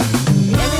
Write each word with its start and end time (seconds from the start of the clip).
Everybody 0.00 0.79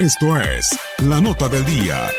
Esto 0.00 0.36
es 0.40 0.76
la 0.98 1.20
nota 1.20 1.48
del 1.48 1.64
día. 1.64 2.10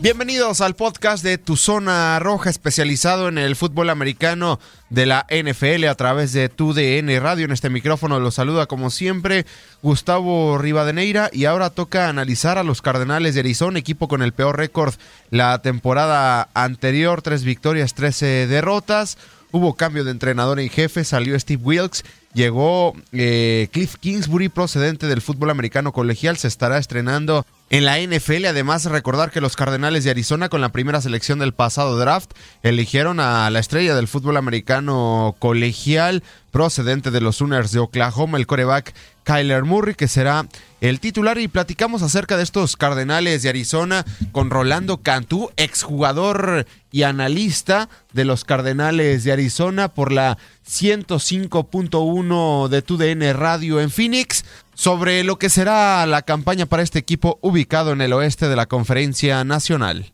Bienvenidos 0.00 0.60
al 0.60 0.74
podcast 0.74 1.22
de 1.22 1.38
Tu 1.38 1.56
Zona 1.56 2.18
Roja, 2.18 2.50
especializado 2.50 3.28
en 3.28 3.38
el 3.38 3.54
fútbol 3.54 3.88
americano 3.88 4.58
de 4.90 5.06
la 5.06 5.26
NFL 5.30 5.84
a 5.86 5.94
través 5.94 6.32
de 6.32 6.48
Tu 6.48 6.72
DN 6.72 7.20
Radio. 7.20 7.44
En 7.44 7.52
este 7.52 7.70
micrófono 7.70 8.18
los 8.18 8.34
saluda 8.34 8.66
como 8.66 8.90
siempre 8.90 9.46
Gustavo 9.82 10.58
Rivadeneira 10.58 11.30
y 11.32 11.44
ahora 11.44 11.70
toca 11.70 12.08
analizar 12.08 12.58
a 12.58 12.64
los 12.64 12.82
Cardenales 12.82 13.34
de 13.34 13.40
Arizona, 13.40 13.78
equipo 13.78 14.08
con 14.08 14.22
el 14.22 14.32
peor 14.32 14.56
récord 14.56 14.94
la 15.30 15.62
temporada 15.62 16.48
anterior, 16.54 17.22
tres 17.22 17.44
victorias, 17.44 17.94
trece 17.94 18.48
derrotas. 18.48 19.18
Hubo 19.50 19.74
cambio 19.74 20.04
de 20.04 20.10
entrenador 20.10 20.60
en 20.60 20.68
jefe, 20.68 21.04
salió 21.04 21.38
Steve 21.38 21.62
Wilkes, 21.62 22.04
llegó 22.34 22.94
eh, 23.12 23.68
Cliff 23.72 23.96
Kingsbury 23.96 24.48
procedente 24.48 25.06
del 25.06 25.20
fútbol 25.20 25.50
americano 25.50 25.92
colegial, 25.92 26.36
se 26.36 26.48
estará 26.48 26.78
estrenando 26.78 27.46
en 27.70 27.84
la 27.84 27.98
NFL. 27.98 28.46
Además, 28.46 28.84
recordar 28.86 29.30
que 29.30 29.40
los 29.40 29.56
Cardenales 29.56 30.04
de 30.04 30.10
Arizona, 30.10 30.48
con 30.48 30.60
la 30.60 30.70
primera 30.70 31.00
selección 31.00 31.38
del 31.38 31.52
pasado 31.52 31.98
draft, 31.98 32.32
eligieron 32.62 33.20
a 33.20 33.50
la 33.50 33.58
estrella 33.58 33.94
del 33.94 34.08
fútbol 34.08 34.36
americano 34.36 35.36
colegial 35.38 36.22
procedente 36.50 37.10
de 37.10 37.20
los 37.20 37.36
Sooners 37.36 37.72
de 37.72 37.78
Oklahoma, 37.78 38.38
el 38.38 38.46
coreback 38.46 38.94
Kyler 39.22 39.64
Murray, 39.64 39.94
que 39.94 40.08
será 40.08 40.46
el 40.80 41.00
titular. 41.00 41.38
Y 41.38 41.48
platicamos 41.48 42.02
acerca 42.02 42.36
de 42.36 42.42
estos 42.42 42.76
Cardenales 42.76 43.42
de 43.42 43.50
Arizona 43.50 44.04
con 44.32 44.48
Rolando 44.48 45.02
Cantú, 45.02 45.50
exjugador 45.56 46.66
y 46.90 47.02
analista 47.02 47.90
de 48.14 48.24
los 48.24 48.44
Cardenales 48.44 49.24
de 49.24 49.32
Arizona 49.32 49.88
por 49.88 50.10
la 50.10 50.38
105.1 50.68 52.68
de 52.68 52.82
TUDN 52.82 53.34
Radio 53.34 53.80
en 53.80 53.88
Phoenix 53.88 54.44
sobre 54.74 55.24
lo 55.24 55.36
que 55.36 55.48
será 55.48 56.04
la 56.04 56.22
campaña 56.22 56.66
para 56.66 56.82
este 56.82 56.98
equipo 56.98 57.38
ubicado 57.40 57.92
en 57.92 58.02
el 58.02 58.12
oeste 58.12 58.48
de 58.48 58.56
la 58.56 58.66
Conferencia 58.66 59.42
Nacional. 59.44 60.12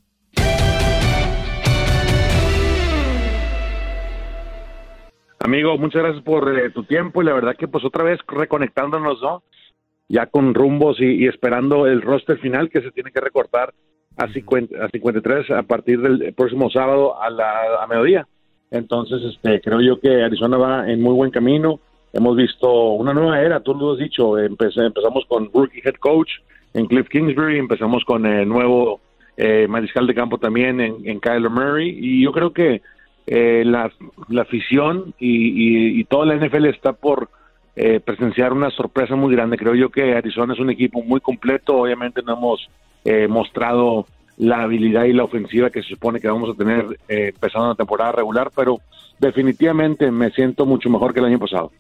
Amigo, 5.41 5.77
muchas 5.77 6.03
gracias 6.03 6.25
por 6.25 6.57
eh, 6.57 6.71
tu 6.71 6.85
tiempo 6.85 7.21
y 7.21 7.27
la 7.27 7.35
verdad 7.35 7.57
que 7.59 7.69
pues 7.69 7.85
otra 7.85 8.05
vez 8.05 8.21
reconectándonos, 8.27 9.21
¿no? 9.21 9.43
Ya 10.09 10.27
con 10.27 10.55
rumbos 10.55 10.99
y, 11.01 11.27
esperando 11.27 11.87
el 11.87 12.01
roster 12.01 12.39
final 12.39 12.71
que 12.71 12.81
se 12.81 12.93
tiene 12.93 13.11
que 13.11 13.21
recortar 13.21 13.75
a, 14.17 14.33
50, 14.33 14.85
a 14.85 14.89
53 14.89 15.51
a 15.51 15.63
partir 15.65 16.01
del 16.01 16.33
próximo 16.33 16.71
sábado 16.71 17.21
a 17.21 17.29
la 17.29 17.83
a 17.83 17.87
mediodía. 17.89 18.27
Entonces, 18.75 19.23
este, 19.23 19.61
creo 19.61 19.81
yo 19.81 20.01
que 20.01 20.25
Arizona 20.25 20.57
va 20.57 20.91
en 20.91 21.01
muy 21.01 21.15
buen 21.15 21.31
camino. 21.31 21.79
Hemos 22.13 22.37
visto 22.37 22.91
una 22.91 23.15
nueva 23.15 23.41
era, 23.41 23.61
tú 23.61 23.73
lo 23.75 23.93
has 23.93 23.99
dicho, 23.99 24.37
empezamos 24.37 25.25
con 25.29 25.49
rookie 25.53 25.81
head 25.85 25.95
coach 25.95 26.31
en 26.75 26.87
Cliff 26.87 27.09
Kingsbury, 27.09 27.59
empezamos 27.59 28.05
con 28.05 28.27
el 28.27 28.49
nuevo 28.49 29.01
eh, 29.37 29.67
mariscal 29.69 30.09
de 30.09 30.15
campo 30.15 30.39
también 30.39 30.81
en, 30.81 31.21
Kyler 31.21 31.51
Murray 31.51 31.97
y 32.01 32.23
yo 32.23 32.33
creo 32.33 32.53
que 32.53 32.83
eh, 33.27 33.63
la, 33.65 33.93
afición 34.41 35.15
y, 35.19 36.01
y, 36.01 36.05
toda 36.05 36.27
la 36.27 36.37
NFL 36.37 36.67
está 36.67 36.93
por 36.93 37.29
eh, 37.77 38.01
presenciar 38.01 38.53
una 38.53 38.71
sorpresa 38.71 39.15
muy 39.15 39.35
grande. 39.35 39.57
Creo 39.57 39.75
yo 39.75 39.91
que 39.91 40.15
Arizona 40.15 40.55
es 40.55 40.61
un 40.61 40.71
equipo 40.71 41.01
muy 41.03 41.21
completo. 41.21 41.77
Obviamente 41.77 42.23
no 42.23 42.35
hemos 42.35 42.69
eh, 43.05 43.29
mostrado 43.29 44.07
la 44.37 44.63
habilidad 44.63 45.05
y 45.05 45.13
la 45.13 45.25
ofensiva 45.25 45.71
que 45.71 45.83
se 45.83 45.91
supone 45.91 46.21
que 46.21 46.29
vamos 46.29 46.51
a 46.51 46.55
tener 46.55 46.99
eh, 47.09 47.33
empezando 47.35 47.69
la 47.69 47.75
temporada 47.75 48.13
regular, 48.13 48.51
pero 48.55 48.81
definitivamente 49.19 50.11
me 50.11 50.31
siento 50.31 50.67
mucho 50.67 50.91
mejor 50.91 51.13
que 51.15 51.21
el 51.21 51.27
año 51.27 51.39
pasado. 51.39 51.71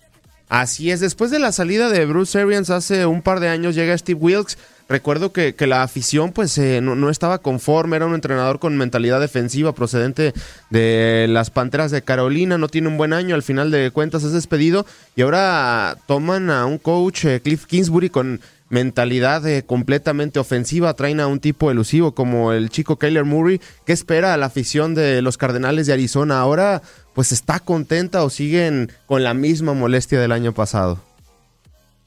Así 0.48 0.90
es, 0.90 1.00
después 1.00 1.30
de 1.30 1.38
la 1.38 1.52
salida 1.52 1.88
de 1.88 2.04
Bruce 2.06 2.38
Arians 2.38 2.70
hace 2.70 3.06
un 3.06 3.22
par 3.22 3.40
de 3.40 3.48
años 3.48 3.74
llega 3.74 3.96
Steve 3.96 4.20
Wilkes 4.20 4.58
Recuerdo 4.86 5.32
que, 5.32 5.54
la 5.66 5.82
afición 5.82 6.32
pues 6.32 6.58
eh, 6.58 6.82
no, 6.82 7.08
estaba 7.08 7.38
conforme, 7.38 7.96
era 7.96 8.04
un 8.04 8.14
entrenador 8.14 8.58
con 8.58 8.76
mentalidad 8.76 9.18
defensiva 9.18 9.72
procedente 9.72 10.34
de 10.68 11.26
las 11.28 11.48
Panteras 11.48 11.90
de 11.90 12.02
Carolina, 12.02 12.58
no 12.58 12.68
tiene 12.68 12.88
un 12.88 12.98
buen 12.98 13.14
año, 13.14 13.34
al 13.34 13.42
final 13.42 13.70
de 13.70 13.90
cuentas 13.90 14.24
es 14.24 14.32
despedido 14.32 14.84
y 15.16 15.22
ahora 15.22 15.96
toman 16.06 16.50
a 16.50 16.66
un 16.66 16.76
coach, 16.76 17.24
eh, 17.24 17.40
Cliff 17.40 17.64
Kingsbury, 17.64 18.10
con 18.10 18.40
mentalidad 18.74 19.46
eh, 19.46 19.64
completamente 19.64 20.40
ofensiva, 20.40 20.92
traen 20.94 21.20
a 21.20 21.28
un 21.28 21.38
tipo 21.38 21.70
elusivo 21.70 22.12
como 22.12 22.52
el 22.52 22.70
chico 22.70 22.96
Kyler 22.96 23.24
Murray. 23.24 23.60
¿Qué 23.86 23.92
espera 23.92 24.36
la 24.36 24.46
afición 24.46 24.94
de 24.94 25.22
los 25.22 25.38
Cardenales 25.38 25.86
de 25.86 25.92
Arizona? 25.92 26.40
¿Ahora 26.40 26.82
pues 27.14 27.30
está 27.30 27.60
contenta 27.60 28.24
o 28.24 28.30
siguen 28.30 28.90
con 29.06 29.22
la 29.22 29.32
misma 29.32 29.74
molestia 29.74 30.20
del 30.20 30.32
año 30.32 30.52
pasado? 30.52 30.98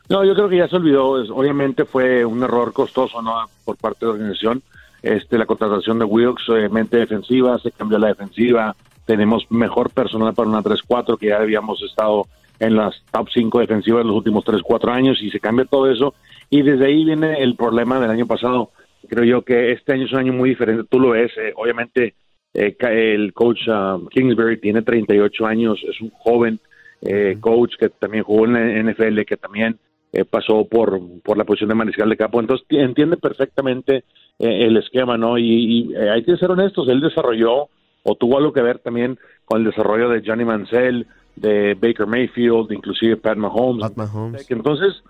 No, 0.10 0.26
yo 0.26 0.36
creo 0.36 0.50
que 0.50 0.58
ya 0.58 0.68
se 0.68 0.76
olvidó. 0.76 1.06
Obviamente 1.34 1.86
fue 1.86 2.26
un 2.26 2.44
error 2.44 2.74
costoso, 2.74 3.22
¿no? 3.22 3.34
Por 3.64 3.78
parte 3.78 4.00
de 4.02 4.08
la 4.08 4.14
organización. 4.14 4.62
Este, 5.02 5.38
la 5.38 5.46
contratación 5.46 6.00
de 6.00 6.06
Wilkes, 6.06 6.50
obviamente 6.50 6.98
defensiva, 6.98 7.58
se 7.60 7.72
cambió 7.72 7.98
la 7.98 8.08
defensiva. 8.08 8.76
Tenemos 9.08 9.50
mejor 9.50 9.90
personal 9.90 10.36
para 10.36 10.50
una 10.50 10.62
3-4, 10.62 11.18
que 11.18 11.30
ya 11.30 11.38
habíamos 11.38 11.82
estado 11.82 12.28
en 12.60 12.76
las 12.76 13.02
top 13.12 13.30
5 13.34 13.60
defensivas 13.62 14.02
en 14.02 14.08
los 14.08 14.18
últimos 14.18 14.46
3-4 14.46 14.92
años, 14.92 15.18
y 15.22 15.32
se 15.32 15.40
cambia 15.40 15.66
todo 15.66 15.90
eso. 15.90 16.14
Y 16.52 16.62
desde 16.62 16.86
ahí 16.86 17.04
viene 17.04 17.42
el 17.42 17.56
problema 17.56 18.00
del 18.00 18.12
año 18.12 18.28
pasado. 18.28 18.70
Creo 19.10 19.24
yo 19.24 19.42
que 19.42 19.72
este 19.72 19.94
año 19.94 20.06
es 20.06 20.12
un 20.12 20.20
año 20.20 20.34
muy 20.34 20.50
diferente. 20.50 20.84
Tú 20.88 21.00
lo 21.00 21.10
ves, 21.10 21.32
eh, 21.38 21.54
obviamente, 21.56 22.14
eh, 22.54 22.76
el 22.80 23.34
coach 23.34 23.68
um, 23.68 24.08
Kingsbury 24.08 24.60
tiene 24.60 24.84
38 24.84 25.46
años, 25.48 25.80
es 25.90 26.00
un 26.02 26.12
joven 26.12 26.60
eh, 27.02 27.38
coach 27.40 27.76
que 27.80 27.90
también 27.90 28.24
jugó 28.24 28.46
en 28.46 28.54
la 28.54 28.92
NFL, 28.92 29.22
que 29.26 29.38
también 29.38 29.80
eh, 30.14 30.24
pasó 30.24 30.66
por, 30.66 31.00
por 31.22 31.38
la 31.38 31.44
posición 31.44 31.70
de 31.70 31.76
mariscal 31.76 32.10
de 32.10 32.16
campo, 32.16 32.40
entonces 32.40 32.66
entiende 32.70 33.18
perfectamente 33.18 34.06
eh, 34.40 34.66
el 34.66 34.78
esquema, 34.78 35.18
¿no? 35.18 35.38
Y, 35.38 35.94
eh, 35.94 36.10
hay 36.10 36.24
que 36.24 36.38
ser 36.38 36.50
honestos, 36.50 36.88
él 36.88 37.02
desarrolló 37.02 37.68
o 38.08 38.16
tuvo 38.16 38.38
algo 38.38 38.54
que 38.54 38.62
ver 38.62 38.80
también 38.80 39.20
con 39.46 39.60
el 39.60 39.66
desarrollo 39.66 40.10
de 40.10 40.24
Johnny 40.26 40.46
Mansell, 40.46 41.08
de 41.36 41.76
Baker 41.76 42.08
Mayfield, 42.08 42.72
inclusive 42.72 43.18
Pat 43.18 43.38
Mahomes. 43.38 43.82
Pat 43.90 43.98
Mahomes. 43.98 44.50
Entonces, 44.50 45.04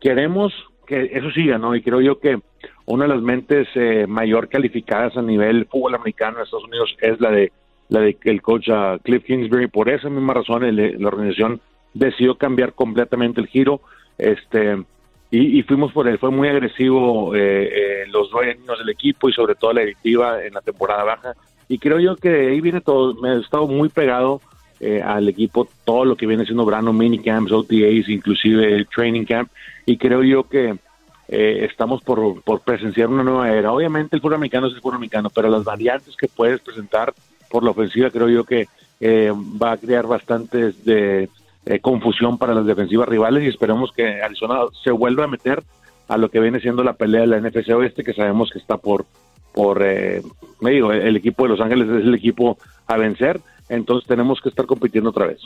queremos 0.00 0.52
que 0.86 1.10
eso 1.12 1.30
siga, 1.32 1.58
¿no? 1.58 1.74
Y 1.74 1.82
creo 1.82 2.00
yo 2.00 2.20
que 2.20 2.38
una 2.86 3.06
de 3.06 3.14
las 3.14 3.22
mentes 3.22 3.68
mayor 4.08 4.48
calificadas 4.48 5.16
a 5.16 5.22
nivel 5.22 5.66
fútbol 5.66 5.94
americano 5.94 6.38
en 6.38 6.44
Estados 6.44 6.66
Unidos 6.66 6.96
es 7.00 7.20
la 7.20 7.30
de 7.30 7.52
la 7.88 8.00
de 8.00 8.16
el 8.24 8.42
coach 8.42 8.68
uh, 8.68 8.98
Cliff 9.02 9.24
Kingsbury. 9.24 9.68
Por 9.68 9.88
esa 9.88 10.08
misma 10.08 10.34
razón 10.34 10.62
la 10.76 11.08
organización 11.08 11.60
decidió 11.92 12.36
cambiar 12.36 12.72
completamente 12.74 13.40
el 13.40 13.46
giro, 13.46 13.80
este, 14.18 14.84
y, 15.30 15.62
fuimos 15.64 15.92
por 15.92 16.06
él. 16.06 16.18
Fue 16.18 16.30
muy 16.30 16.48
agresivo 16.48 17.34
eh, 17.34 17.64
eh, 17.64 18.06
los 18.08 18.30
dueños 18.30 18.78
del 18.78 18.88
equipo 18.88 19.28
y 19.28 19.32
sobre 19.32 19.56
todo 19.56 19.72
la 19.72 19.80
directiva 19.80 20.44
en 20.44 20.54
la 20.54 20.60
temporada 20.60 21.02
baja. 21.02 21.34
Y 21.68 21.78
creo 21.78 22.00
yo 22.00 22.16
que 22.16 22.48
ahí 22.48 22.60
viene 22.60 22.80
todo. 22.80 23.14
Me 23.14 23.34
he 23.34 23.40
estado 23.40 23.66
muy 23.66 23.88
pegado 23.88 24.40
eh, 24.80 25.02
al 25.02 25.28
equipo, 25.28 25.68
todo 25.84 26.04
lo 26.04 26.16
que 26.16 26.26
viene 26.26 26.44
siendo 26.44 26.64
Brano, 26.64 26.92
minicamps, 26.92 27.52
OTAs, 27.52 28.08
inclusive 28.08 28.86
training 28.94 29.24
camp. 29.24 29.50
Y 29.86 29.96
creo 29.96 30.22
yo 30.22 30.44
que 30.44 30.76
estamos 31.26 32.02
por, 32.02 32.42
por 32.42 32.60
presenciar 32.60 33.08
una 33.08 33.24
nueva 33.24 33.50
era. 33.50 33.72
Obviamente 33.72 34.14
el 34.14 34.22
fútbol 34.22 34.34
americano 34.34 34.66
es 34.66 34.74
el 34.74 34.80
fútbol 34.80 34.96
americano, 34.96 35.30
pero 35.30 35.48
las 35.48 35.64
variantes 35.64 36.14
que 36.16 36.28
puedes 36.28 36.60
presentar 36.60 37.14
por 37.48 37.64
la 37.64 37.70
ofensiva 37.70 38.10
creo 38.10 38.28
yo 38.28 38.44
que 38.44 38.68
va 39.00 39.72
a 39.72 39.76
crear 39.78 40.06
bastantes 40.06 40.84
de 40.84 41.28
eh, 41.66 41.80
confusión 41.80 42.36
para 42.36 42.52
las 42.52 42.66
defensivas 42.66 43.08
rivales 43.08 43.42
y 43.42 43.48
esperemos 43.48 43.90
que 43.90 44.20
Arizona 44.20 44.64
se 44.82 44.90
vuelva 44.90 45.24
a 45.24 45.28
meter 45.28 45.62
a 46.08 46.18
lo 46.18 46.28
que 46.28 46.38
viene 46.38 46.60
siendo 46.60 46.84
la 46.84 46.92
pelea 46.92 47.22
de 47.22 47.26
la 47.26 47.40
NFC 47.40 47.70
Oeste, 47.70 48.04
que 48.04 48.12
sabemos 48.12 48.50
que 48.52 48.58
está 48.58 48.76
por, 48.76 49.06
por 49.54 49.82
eh, 49.82 50.22
me 50.60 50.72
digo, 50.72 50.92
el 50.92 51.16
equipo 51.16 51.44
de 51.44 51.50
Los 51.50 51.60
Ángeles 51.60 51.88
es 51.88 52.04
el 52.04 52.14
equipo 52.14 52.58
a 52.86 52.96
vencer, 52.96 53.40
entonces 53.68 54.06
tenemos 54.06 54.40
que 54.40 54.48
estar 54.48 54.66
compitiendo 54.66 55.10
otra 55.10 55.26
vez. 55.26 55.40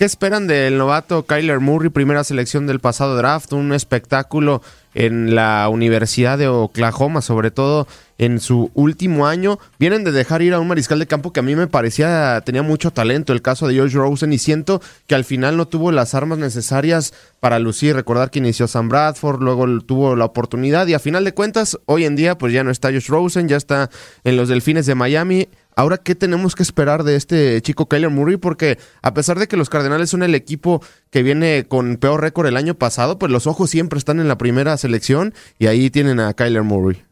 ¿Qué 0.00 0.06
esperan 0.06 0.46
del 0.46 0.78
novato 0.78 1.26
Kyler 1.26 1.60
Murray, 1.60 1.90
primera 1.90 2.24
selección 2.24 2.66
del 2.66 2.80
pasado 2.80 3.18
draft? 3.18 3.52
Un 3.52 3.74
espectáculo 3.74 4.62
en 4.94 5.34
la 5.34 5.68
Universidad 5.68 6.38
de 6.38 6.48
Oklahoma, 6.48 7.20
sobre 7.20 7.50
todo 7.50 7.86
en 8.16 8.40
su 8.40 8.70
último 8.72 9.26
año. 9.26 9.58
Vienen 9.78 10.02
de 10.02 10.10
dejar 10.10 10.40
ir 10.40 10.54
a 10.54 10.58
un 10.58 10.68
mariscal 10.68 10.98
de 11.00 11.06
campo 11.06 11.34
que 11.34 11.40
a 11.40 11.42
mí 11.42 11.54
me 11.54 11.66
parecía 11.66 12.40
tenía 12.46 12.62
mucho 12.62 12.92
talento, 12.92 13.34
el 13.34 13.42
caso 13.42 13.68
de 13.68 13.78
Josh 13.78 13.92
Rosen, 13.92 14.32
y 14.32 14.38
siento 14.38 14.80
que 15.06 15.14
al 15.14 15.26
final 15.26 15.58
no 15.58 15.68
tuvo 15.68 15.92
las 15.92 16.14
armas 16.14 16.38
necesarias 16.38 17.12
para 17.38 17.58
lucir. 17.58 17.94
Recordar 17.94 18.30
que 18.30 18.38
inició 18.38 18.68
Sam 18.68 18.88
Bradford, 18.88 19.42
luego 19.42 19.66
tuvo 19.82 20.16
la 20.16 20.24
oportunidad, 20.24 20.86
y 20.86 20.94
a 20.94 20.98
final 20.98 21.26
de 21.26 21.34
cuentas, 21.34 21.78
hoy 21.84 22.06
en 22.06 22.16
día, 22.16 22.38
pues 22.38 22.54
ya 22.54 22.64
no 22.64 22.70
está 22.70 22.88
Josh 22.88 23.08
Rosen, 23.08 23.48
ya 23.48 23.58
está 23.58 23.90
en 24.24 24.38
los 24.38 24.48
Delfines 24.48 24.86
de 24.86 24.94
Miami. 24.94 25.48
Ahora, 25.76 25.98
¿qué 25.98 26.14
tenemos 26.14 26.54
que 26.54 26.62
esperar 26.62 27.04
de 27.04 27.16
este 27.16 27.60
chico 27.62 27.86
Kyler 27.86 28.10
Murray? 28.10 28.36
Porque 28.36 28.76
a 29.02 29.14
pesar 29.14 29.38
de 29.38 29.46
que 29.46 29.56
los 29.56 29.70
Cardenales 29.70 30.10
son 30.10 30.22
el 30.22 30.34
equipo 30.34 30.80
que 31.10 31.22
viene 31.22 31.64
con 31.68 31.96
peor 31.96 32.20
récord 32.20 32.46
el 32.46 32.56
año 32.56 32.74
pasado, 32.74 33.18
pues 33.18 33.32
los 33.32 33.46
ojos 33.46 33.70
siempre 33.70 33.98
están 33.98 34.20
en 34.20 34.28
la 34.28 34.38
primera 34.38 34.76
selección 34.76 35.32
y 35.58 35.66
ahí 35.66 35.90
tienen 35.90 36.20
a 36.20 36.34
Kyler 36.34 36.62
Murray. 36.62 37.02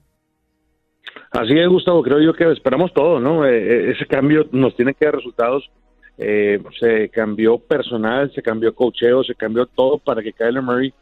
Así 1.31 1.59
es, 1.59 1.69
Gustavo, 1.69 2.03
creo 2.03 2.21
yo 2.21 2.33
que 2.33 2.51
esperamos 2.51 2.93
todo, 2.95 3.21
¿no? 3.21 3.45
Eh, 3.45 3.51
eh, 3.51 3.91
ese 3.95 4.07
cambio 4.07 4.49
nos 4.53 4.75
tiene 4.75 4.95
que 4.95 5.05
dar 5.05 5.15
resultados. 5.15 5.71
Eh, 6.17 6.59
se 6.81 7.11
cambió 7.11 7.59
personal, 7.59 8.33
se 8.35 8.43
cambió 8.43 8.75
cocheo, 8.75 9.23
se 9.23 9.35
cambió 9.35 9.67
todo 9.67 9.99
para 9.99 10.23
que 10.23 10.33
Kyler 10.33 10.63
Murray 10.63 10.93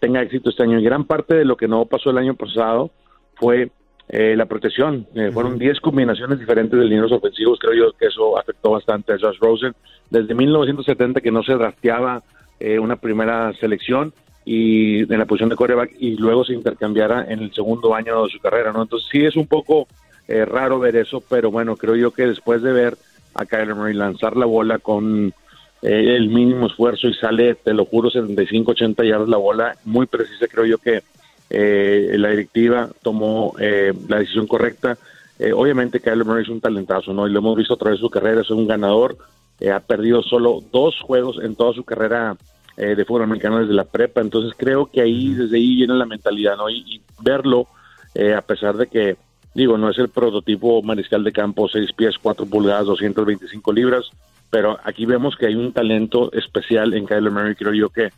tenga 0.00 0.22
éxito 0.22 0.50
este 0.50 0.62
año. 0.62 0.78
Y 0.78 0.84
gran 0.84 1.04
parte 1.04 1.34
de 1.34 1.44
lo 1.44 1.56
que 1.56 1.66
no 1.66 1.86
pasó 1.86 2.10
el 2.10 2.18
año 2.18 2.34
pasado 2.34 2.90
fue 3.34 3.72
eh, 4.08 4.34
la 4.36 4.46
protección. 4.46 5.06
Eh, 5.14 5.30
fueron 5.32 5.58
10 5.58 5.80
combinaciones 5.80 6.38
diferentes 6.38 6.78
de 6.78 6.84
lineros 6.84 7.12
ofensivos. 7.12 7.58
Creo 7.58 7.72
yo 7.72 7.92
que 7.92 8.06
eso 8.06 8.38
afectó 8.38 8.70
bastante 8.70 9.12
a 9.12 9.18
Josh 9.18 9.38
Rosen. 9.40 9.74
Desde 10.10 10.34
1970 10.34 11.20
que 11.20 11.30
no 11.30 11.42
se 11.42 11.54
drafteaba 11.54 12.22
eh, 12.60 12.78
una 12.78 12.96
primera 12.96 13.52
selección 13.54 14.12
y 14.44 15.00
en 15.02 15.18
la 15.18 15.24
posición 15.24 15.50
de 15.50 15.56
coreback 15.56 15.92
y 15.98 16.16
luego 16.16 16.44
se 16.44 16.52
intercambiara 16.52 17.24
en 17.28 17.40
el 17.40 17.54
segundo 17.54 17.94
año 17.94 18.24
de 18.24 18.30
su 18.30 18.38
carrera, 18.40 18.72
¿no? 18.72 18.82
Entonces 18.82 19.08
sí 19.10 19.24
es 19.24 19.36
un 19.36 19.46
poco 19.46 19.86
raro 20.28 20.78
ver 20.78 20.96
eso, 20.96 21.22
pero 21.28 21.50
bueno, 21.50 21.76
creo 21.76 21.94
yo 21.94 22.10
que 22.10 22.26
después 22.26 22.62
de 22.62 22.72
ver 22.72 22.96
a 23.34 23.44
Kyler 23.44 23.74
Murray 23.74 23.92
lanzar 23.92 24.34
la 24.34 24.46
bola 24.46 24.78
con 24.78 25.34
el 25.82 26.28
mínimo 26.28 26.68
esfuerzo 26.68 27.06
y 27.08 27.14
sale, 27.14 27.54
te 27.56 27.74
lo 27.74 27.84
juro, 27.84 28.10
75, 28.10 28.70
80 28.70 29.04
yardas 29.04 29.28
la 29.28 29.36
bola, 29.36 29.76
muy 29.84 30.06
precisa, 30.06 30.46
creo 30.48 30.64
yo 30.64 30.78
que 30.78 31.02
eh, 31.54 32.16
la 32.16 32.30
directiva 32.30 32.88
tomó 33.02 33.54
eh, 33.58 33.92
la 34.08 34.20
decisión 34.20 34.46
correcta. 34.46 34.96
Eh, 35.38 35.52
obviamente 35.52 36.00
Kyler 36.00 36.24
Murray 36.24 36.44
es 36.44 36.48
un 36.48 36.62
talentazo, 36.62 37.12
¿no? 37.12 37.28
Y 37.28 37.30
lo 37.30 37.40
hemos 37.40 37.58
visto 37.58 37.74
a 37.74 37.76
través 37.76 37.98
de 37.98 38.06
su 38.06 38.10
carrera, 38.10 38.40
es 38.40 38.50
un 38.50 38.66
ganador. 38.66 39.18
ha 39.70 39.80
perdido 39.80 40.22
solo 40.22 40.60
dos 40.72 40.98
juegos 41.02 41.38
en 41.42 41.54
toda 41.54 41.74
su 41.74 41.84
carrera 41.84 42.36
de 42.74 43.04
fútbol 43.04 43.24
americano 43.24 43.60
desde 43.60 43.74
la 43.74 43.84
prepa. 43.84 44.22
Entonces 44.22 44.54
creo 44.56 44.86
que 44.86 45.02
ahí, 45.02 45.34
desde 45.34 45.58
ahí 45.58 45.76
viene 45.76 45.94
la 45.94 46.06
mentalidad, 46.06 46.56
¿no? 46.56 46.70
Y, 46.70 47.02
verlo, 47.22 47.68
a 48.36 48.40
pesar 48.40 48.76
de 48.76 48.86
que, 48.86 49.16
digo, 49.54 49.76
no 49.76 49.90
es 49.90 49.98
el 49.98 50.08
prototipo 50.08 50.82
mariscal 50.82 51.22
de 51.22 51.32
campo, 51.32 51.68
6 51.68 51.92
pies, 51.92 52.16
4 52.20 52.46
pulgadas, 52.46 52.86
225 52.86 53.72
libras, 53.74 54.10
pero 54.50 54.78
aquí 54.84 55.04
vemos 55.04 55.36
que 55.36 55.46
hay 55.46 55.54
un 55.54 55.72
talento 55.72 56.32
especial 56.32 56.94
en 56.94 57.04
Kyler 57.04 57.30
Murray. 57.30 57.54
Creo 57.54 57.74
yo 57.74 57.90
que 57.90 58.10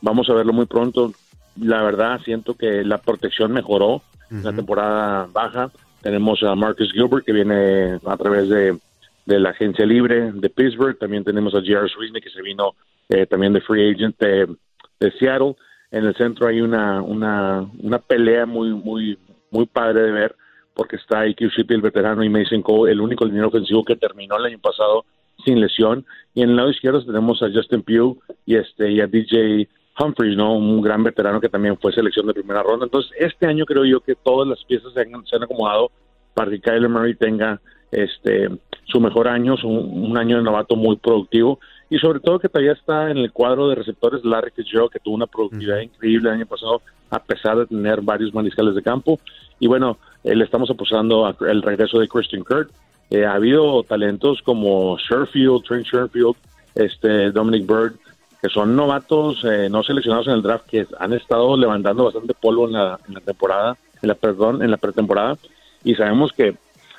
vamos 0.00 0.30
a 0.30 0.34
verlo 0.34 0.54
muy 0.54 0.66
pronto 0.66 1.12
la 1.60 1.82
verdad 1.82 2.20
siento 2.24 2.54
que 2.54 2.84
la 2.84 2.98
protección 2.98 3.52
mejoró 3.52 4.02
en 4.30 4.44
la 4.44 4.52
temporada 4.52 5.28
baja. 5.32 5.70
Tenemos 6.02 6.42
a 6.42 6.54
Marcus 6.54 6.92
Gilbert 6.92 7.24
que 7.24 7.32
viene 7.32 7.98
a 8.04 8.16
través 8.16 8.48
de, 8.48 8.78
la 9.26 9.50
agencia 9.50 9.84
libre 9.84 10.32
de 10.32 10.50
Pittsburgh. 10.50 10.98
También 10.98 11.24
tenemos 11.24 11.54
a 11.54 11.58
J.R. 11.58 11.88
Sweeney 11.88 12.22
que 12.22 12.30
se 12.30 12.42
vino 12.42 12.74
eh, 13.08 13.26
también 13.26 13.52
de 13.52 13.60
free 13.60 13.92
agent 13.92 14.18
de, 14.18 15.10
Seattle. 15.18 15.56
En 15.90 16.04
el 16.04 16.14
centro 16.14 16.48
hay 16.48 16.60
una, 16.60 17.00
una, 17.02 17.66
una 17.78 17.98
pelea 17.98 18.46
muy, 18.46 18.70
muy, 18.70 19.18
muy 19.50 19.66
padre 19.66 20.02
de 20.02 20.10
ver 20.12 20.36
porque 20.76 20.96
está 20.96 21.26
IQ 21.26 21.50
Shippy, 21.50 21.74
el 21.74 21.80
veterano, 21.80 22.22
y 22.22 22.28
Mason 22.28 22.60
Cole, 22.60 22.92
el 22.92 23.00
único 23.00 23.24
línea 23.24 23.46
ofensivo 23.46 23.82
que 23.82 23.96
terminó 23.96 24.36
el 24.36 24.44
año 24.44 24.58
pasado 24.58 25.06
sin 25.42 25.58
lesión. 25.58 26.04
Y 26.34 26.42
en 26.42 26.50
el 26.50 26.56
lado 26.56 26.70
izquierdo 26.70 27.04
tenemos 27.04 27.42
a 27.42 27.50
Justin 27.50 27.82
Pugh 27.82 28.18
y, 28.44 28.56
este, 28.56 28.92
y 28.92 29.00
a 29.00 29.06
DJ 29.06 29.68
Humphries, 29.98 30.36
¿no? 30.36 30.54
Un 30.54 30.80
gran 30.82 31.02
veterano 31.02 31.40
que 31.40 31.48
también 31.48 31.76
fue 31.78 31.92
selección 31.92 32.26
de 32.26 32.34
primera 32.34 32.62
ronda. 32.62 32.84
Entonces, 32.84 33.12
este 33.18 33.46
año 33.46 33.64
creo 33.64 33.84
yo 33.84 34.00
que 34.00 34.14
todas 34.14 34.48
las 34.48 34.62
piezas 34.64 34.92
se 34.92 35.00
han, 35.00 35.42
acomodado 35.42 35.90
para 36.34 36.50
que 36.50 36.60
Kyler 36.60 36.88
Murray 36.88 37.14
tenga 37.14 37.60
este 37.90 38.50
su 38.84 39.00
mejor 39.00 39.26
año, 39.26 39.56
un, 39.64 40.16
año 40.16 40.36
de 40.36 40.42
novato 40.42 40.76
muy 40.76 40.96
productivo 40.96 41.58
y 41.90 41.98
sobre 41.98 42.20
todo 42.20 42.38
que 42.38 42.48
todavía 42.48 42.72
está 42.72 43.10
en 43.10 43.18
el 43.18 43.32
cuadro 43.32 43.68
de 43.68 43.74
receptores 43.74 44.24
Larry 44.24 44.50
Fitzgerald 44.52 44.90
que 44.90 45.00
tuvo 45.00 45.14
una 45.14 45.26
productividad 45.26 45.80
increíble 45.80 46.28
el 46.28 46.36
año 46.36 46.46
pasado 46.46 46.82
a 47.10 47.18
pesar 47.18 47.56
de 47.56 47.66
tener 47.66 48.00
varios 48.02 48.32
mariscales 48.32 48.74
de 48.76 48.82
campo 48.82 49.18
y 49.58 49.66
bueno, 49.66 49.98
eh, 50.24 50.34
le 50.34 50.44
estamos 50.44 50.70
apostando 50.70 51.26
al 51.26 51.62
regreso 51.62 51.98
de 51.98 52.08
Christian 52.08 52.44
Kirk. 52.44 52.70
Eh, 53.10 53.24
ha 53.24 53.34
habido 53.34 53.82
talentos 53.84 54.42
como 54.42 54.98
Sherfield, 54.98 55.62
Trent 55.62 55.86
Sherfield, 55.86 56.34
este 56.74 57.30
Dominic 57.30 57.66
Bird, 57.66 57.94
que 58.40 58.48
son 58.48 58.76
novatos 58.76 59.44
eh, 59.44 59.68
no 59.70 59.82
seleccionados 59.82 60.26
en 60.28 60.34
el 60.34 60.42
draft 60.42 60.66
que 60.66 60.86
han 60.98 61.12
estado 61.12 61.56
levantando 61.56 62.04
bastante 62.04 62.34
polvo 62.34 62.66
en 62.66 62.72
la, 62.72 62.98
temporada, 63.24 63.76
en 64.02 64.08
la 64.08 64.14
perdón, 64.14 64.62
en 64.62 64.70
la 64.70 64.76
pretemporada 64.76 65.36
y 65.84 65.94
sabemos 65.94 66.32
que 66.32 66.56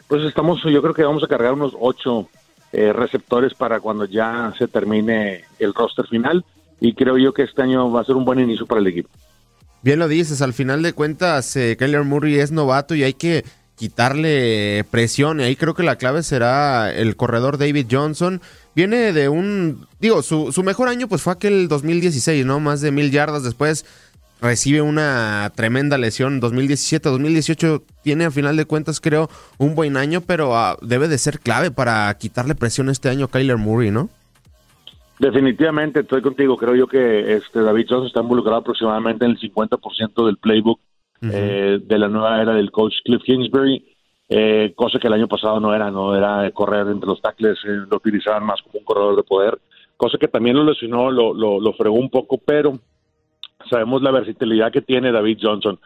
pues 0.07 0.23
estamos, 0.23 0.61
yo 0.63 0.81
creo 0.81 0.93
que 0.93 1.03
vamos 1.03 1.23
a 1.23 1.27
cargar 1.27 1.53
unos 1.53 1.73
ocho 1.79 2.29
eh, 2.71 2.93
receptores 2.93 3.53
para 3.53 3.79
cuando 3.79 4.05
ya 4.05 4.53
se 4.57 4.67
termine 4.67 5.43
el 5.59 5.73
roster 5.73 6.07
final 6.07 6.45
y 6.79 6.93
creo 6.93 7.17
yo 7.17 7.33
que 7.33 7.43
este 7.43 7.61
año 7.61 7.91
va 7.91 8.01
a 8.01 8.05
ser 8.05 8.15
un 8.15 8.25
buen 8.25 8.39
inicio 8.39 8.65
para 8.65 8.81
el 8.81 8.87
equipo. 8.87 9.09
Bien 9.81 9.99
lo 9.99 10.07
dices, 10.07 10.41
al 10.41 10.53
final 10.53 10.81
de 10.81 10.93
cuentas, 10.93 11.55
eh, 11.55 11.75
Kyler 11.77 12.03
Murray 12.03 12.39
es 12.39 12.51
novato 12.51 12.95
y 12.95 13.03
hay 13.03 13.13
que 13.13 13.45
quitarle 13.77 14.83
presión. 14.89 15.39
Y 15.39 15.43
ahí 15.43 15.55
creo 15.55 15.75
que 15.75 15.83
la 15.83 15.95
clave 15.95 16.23
será 16.23 16.93
el 16.93 17.15
corredor 17.15 17.57
David 17.57 17.87
Johnson. 17.89 18.41
Viene 18.77 19.11
de 19.11 19.27
un, 19.27 19.87
digo, 19.99 20.21
su, 20.21 20.51
su 20.51 20.61
mejor 20.61 20.87
año 20.87 21.07
pues 21.07 21.23
fue 21.23 21.33
aquel 21.33 21.67
2016, 21.67 22.45
¿no? 22.45 22.59
Más 22.59 22.79
de 22.79 22.91
mil 22.91 23.09
yardas 23.09 23.41
después 23.41 23.87
recibe 24.39 24.83
una 24.83 25.51
tremenda 25.55 25.97
lesión 25.97 26.39
2017, 26.39 27.09
2018 27.09 27.81
tiene 28.03 28.25
a 28.25 28.29
final 28.29 28.55
de 28.55 28.65
cuentas 28.65 29.01
creo 29.01 29.29
un 29.57 29.73
buen 29.73 29.97
año, 29.97 30.21
pero 30.21 30.55
ah, 30.55 30.77
debe 30.83 31.07
de 31.07 31.17
ser 31.17 31.39
clave 31.39 31.71
para 31.71 32.15
quitarle 32.19 32.53
presión 32.53 32.89
este 32.89 33.09
año 33.09 33.25
a 33.25 33.31
Kyler 33.31 33.57
Murray, 33.57 33.89
¿no? 33.89 34.09
Definitivamente, 35.17 36.01
estoy 36.01 36.21
contigo. 36.21 36.55
Creo 36.55 36.75
yo 36.75 36.85
que 36.85 37.33
este 37.33 37.61
David 37.61 37.87
Johnson 37.89 38.05
está 38.05 38.21
involucrado 38.21 38.59
aproximadamente 38.59 39.25
en 39.25 39.31
el 39.31 39.39
50% 39.39 40.23
del 40.23 40.37
playbook 40.37 40.79
eh, 41.23 41.79
de 41.83 41.97
la 41.97 42.09
nueva 42.09 42.43
era 42.43 42.53
del 42.53 42.69
coach 42.69 42.93
Cliff 43.03 43.23
Kingsbury, 43.23 43.96
eh, 44.29 44.73
cosa 44.75 44.99
que 44.99 45.07
el 45.07 45.13
año 45.13 45.27
pasado 45.27 45.59
no 45.59 45.73
era, 45.73 45.89
no 45.91 46.15
era 46.15 46.49
correr 46.51 46.87
entre 46.87 47.07
los 47.07 47.21
tackles, 47.21 47.57
eh, 47.65 47.85
lo 47.89 47.97
utilizaban 47.97 48.43
más 48.43 48.61
como 48.61 48.79
un 48.79 48.85
corredor 48.85 49.15
de 49.15 49.23
poder, 49.23 49.59
cosa 49.95 50.17
que 50.17 50.27
también 50.27 50.55
lo 50.55 50.63
lesionó, 50.63 51.11
lo, 51.11 51.33
lo, 51.33 51.73
fregó 51.73 51.95
un 51.95 52.09
poco, 52.09 52.37
pero 52.37 52.79
sabemos 53.69 54.01
la 54.01 54.11
versatilidad 54.11 54.71
que 54.71 54.81
tiene 54.81 55.11
David 55.11 55.39
Johnson. 55.41 55.79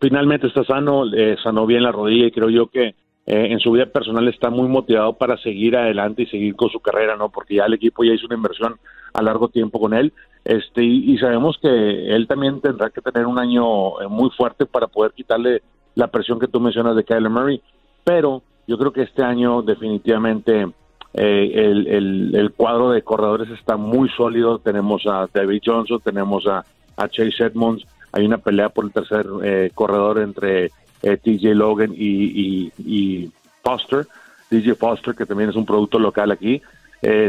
finalmente 0.00 0.46
está 0.46 0.64
sano, 0.64 1.04
sanó 1.42 1.66
bien 1.66 1.82
la 1.82 1.92
rodilla 1.92 2.26
y 2.26 2.30
creo 2.30 2.50
yo 2.50 2.66
que 2.68 2.94
en 3.24 3.58
su 3.60 3.72
vida 3.72 3.86
personal 3.86 4.28
está 4.28 4.50
muy 4.50 4.68
motivado 4.68 5.14
para 5.14 5.36
seguir 5.38 5.76
adelante 5.76 6.22
y 6.22 6.26
seguir 6.26 6.54
con 6.54 6.70
su 6.70 6.80
carrera, 6.80 7.16
¿no? 7.16 7.30
Porque 7.30 7.56
ya 7.56 7.64
el 7.64 7.74
equipo 7.74 8.04
ya 8.04 8.12
hizo 8.12 8.26
una 8.26 8.36
inversión 8.36 8.76
a 9.14 9.22
largo 9.22 9.48
tiempo 9.48 9.80
con 9.80 9.94
él 9.94 10.12
este, 10.44 10.82
y, 10.82 11.16
sabemos 11.18 11.56
que 11.62 11.68
él 11.68 12.26
también 12.26 12.60
tendrá 12.60 12.90
que 12.90 13.00
tener 13.00 13.26
un 13.26 13.38
año 13.38 14.00
eh, 14.00 14.08
muy 14.08 14.30
fuerte 14.30 14.66
para 14.66 14.88
poder 14.88 15.12
quitarle 15.12 15.62
la 15.94 16.08
presión 16.08 16.38
que 16.38 16.48
tú 16.48 16.60
mencionas 16.60 16.96
de 16.96 17.04
Kyler 17.04 17.30
Murray, 17.30 17.62
pero 18.04 18.42
yo 18.66 18.78
creo 18.78 18.92
que 18.92 19.02
este 19.02 19.22
año 19.22 19.62
definitivamente 19.62 20.66
el, 21.14 22.34
el, 22.34 22.52
cuadro 22.56 22.90
de 22.90 23.02
corredores 23.02 23.50
está 23.50 23.76
muy 23.76 24.08
sólido. 24.10 24.58
Tenemos 24.58 25.06
a 25.06 25.28
David 25.32 25.62
Johnson, 25.64 26.00
tenemos 26.02 26.46
a, 26.46 26.64
a 26.96 27.08
Chase 27.08 27.44
Edmonds. 27.44 27.84
Hay 28.12 28.24
una 28.24 28.38
pelea 28.38 28.68
por 28.70 28.84
el 28.84 28.92
tercer 28.92 29.26
corredor 29.74 30.20
entre 30.20 30.70
TJ 31.00 31.54
Logan 31.54 31.92
y, 31.94 32.72
y, 32.78 33.30
Foster, 33.62 34.06
DJ 34.50 34.74
Foster, 34.74 35.14
que 35.14 35.26
también 35.26 35.50
es 35.50 35.56
un 35.56 35.66
producto 35.66 35.98
local 35.98 36.30
aquí. 36.30 36.60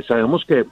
sabemos 0.08 0.46
que 0.46 0.66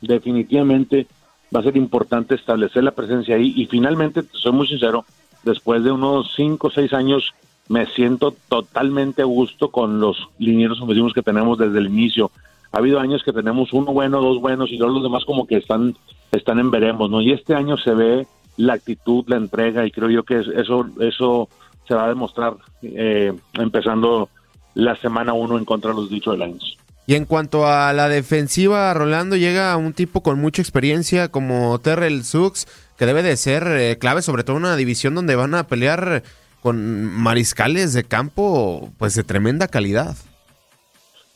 definitivamente 0.00 1.06
va 1.54 1.60
a 1.60 1.64
ser 1.64 1.76
importante 1.76 2.34
establecer 2.34 2.84
la 2.84 2.92
presencia 2.92 3.36
ahí 3.36 3.52
y 3.56 3.66
finalmente, 3.66 4.22
soy 4.32 4.52
muy 4.52 4.66
sincero, 4.66 5.04
después 5.42 5.84
de 5.84 5.92
unos 5.92 6.32
5 6.36 6.66
o 6.66 6.70
6 6.70 6.92
años 6.92 7.34
me 7.68 7.86
siento 7.86 8.34
totalmente 8.48 9.22
a 9.22 9.26
gusto 9.26 9.70
con 9.70 10.00
los 10.00 10.28
linieros 10.38 10.80
ofensivos 10.80 11.12
que 11.12 11.22
tenemos 11.22 11.58
desde 11.58 11.78
el 11.78 11.86
inicio. 11.86 12.30
Ha 12.72 12.78
habido 12.78 13.00
años 13.00 13.22
que 13.22 13.32
tenemos 13.32 13.72
uno 13.72 13.92
bueno, 13.92 14.20
dos 14.20 14.40
buenos 14.40 14.70
y 14.70 14.78
los 14.78 15.02
demás 15.02 15.24
como 15.24 15.46
que 15.46 15.56
están, 15.56 15.96
están 16.32 16.58
en 16.58 16.70
veremos, 16.70 17.10
¿no? 17.10 17.20
Y 17.20 17.32
este 17.32 17.54
año 17.54 17.76
se 17.76 17.94
ve 17.94 18.26
la 18.56 18.74
actitud, 18.74 19.24
la 19.26 19.36
entrega 19.36 19.86
y 19.86 19.90
creo 19.90 20.10
yo 20.10 20.24
que 20.24 20.40
eso, 20.40 20.86
eso 21.00 21.48
se 21.86 21.94
va 21.94 22.04
a 22.04 22.08
demostrar 22.08 22.56
eh, 22.82 23.32
empezando 23.54 24.28
la 24.74 24.96
semana 24.96 25.32
uno 25.32 25.58
en 25.58 25.64
contra 25.64 25.90
de 25.90 25.96
los 25.96 26.10
Detroit 26.10 26.40
Lions. 26.40 26.76
Y 27.06 27.14
en 27.14 27.24
cuanto 27.24 27.66
a 27.66 27.92
la 27.94 28.10
defensiva, 28.10 28.92
Rolando 28.92 29.34
llega 29.36 29.74
un 29.78 29.94
tipo 29.94 30.22
con 30.22 30.38
mucha 30.38 30.60
experiencia 30.60 31.28
como 31.28 31.78
Terrell 31.78 32.22
Suggs, 32.22 32.66
que 32.98 33.06
debe 33.06 33.22
de 33.22 33.36
ser 33.36 33.64
eh, 33.66 33.96
clave, 33.98 34.22
sobre 34.22 34.44
todo 34.44 34.56
en 34.56 34.64
una 34.64 34.76
división 34.76 35.14
donde 35.14 35.36
van 35.36 35.54
a 35.54 35.66
pelear 35.66 36.22
con 36.60 37.04
mariscales 37.04 37.94
de 37.94 38.04
campo, 38.04 38.90
pues 38.98 39.14
de 39.14 39.24
tremenda 39.24 39.68
calidad. 39.68 40.16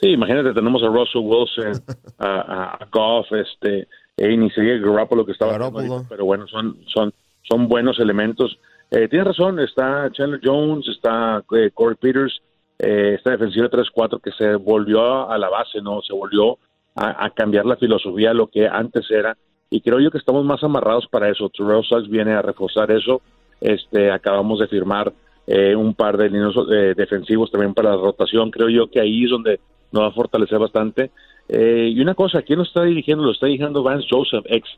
Sí, 0.01 0.09
imagínate, 0.09 0.53
tenemos 0.53 0.83
a 0.83 0.89
Russell 0.89 1.23
Wilson, 1.23 1.83
a, 2.19 2.77
a, 2.81 2.89
Goff, 2.91 3.33
este, 3.33 3.87
e 4.17 4.37
ni 4.37 4.51
siquiera 4.51 4.79
Garoppolo 4.79 5.25
que 5.25 5.33
estaba, 5.33 5.71
pero 6.09 6.25
bueno, 6.25 6.47
son, 6.49 6.77
son, 6.87 7.13
son 7.43 7.69
buenos 7.69 7.99
elementos. 8.01 8.59
Eh, 8.91 9.09
tienes 9.09 9.29
razón, 9.29 9.59
está 9.59 10.11
Chandler 10.13 10.41
Jones, 10.43 10.87
está 10.89 11.43
eh, 11.57 11.71
Corey 11.73 11.97
Peters, 11.99 12.43
eh, 12.79 13.15
esta 13.17 13.31
defensiva 13.31 13.71
3-4 13.71 14.21
que 14.21 14.33
se 14.33 14.55
volvió 14.57 15.31
a 15.31 15.39
la 15.39 15.49
base, 15.49 15.81
¿no? 15.81 16.03
Se 16.03 16.13
volvió 16.13 16.59
a, 16.95 17.31
cambiar 17.31 17.65
la 17.65 17.77
filosofía 17.77 18.35
lo 18.35 18.49
que 18.49 18.69
antes 18.69 19.11
era. 19.11 19.37
Y 19.73 19.81
creo 19.81 20.01
yo 20.01 20.11
que 20.11 20.19
estamos 20.19 20.45
más 20.45 20.63
amarrados 20.63 21.07
para 21.09 21.29
eso. 21.29 21.49
Terrell 21.49 21.85
Suggs 21.85 22.09
viene 22.09 22.33
a 22.33 22.43
reforzar 22.43 22.91
eso. 22.91 23.23
Este, 23.61 24.11
acabamos 24.11 24.59
de 24.61 24.69
firmar 24.69 25.13
eh, 25.47 25.75
un 25.75 25.95
par 25.95 26.17
de 26.17 26.29
líneas 26.29 26.55
eh, 26.71 26.95
defensivos 26.97 27.51
también 27.51 27.75
para 27.75 27.91
la 27.91 27.97
rotación. 27.97 28.51
Creo 28.51 28.69
yo 28.69 28.91
que 28.91 29.01
ahí 29.01 29.25
es 29.25 29.31
donde 29.31 29.61
nos 29.91 30.03
va 30.05 30.09
a 30.09 30.13
fortalecer 30.13 30.59
bastante. 30.59 31.11
y 31.49 32.01
una 32.01 32.15
cosa, 32.15 32.43
¿quién 32.43 32.59
lo 32.59 32.65
está 32.65 32.85
dirigiendo? 32.85 33.25
Lo 33.25 33.33
está 33.33 33.47
dirigiendo 33.47 33.83
Vance 33.83 34.07
Joseph, 34.11 34.45
ex 34.47 34.69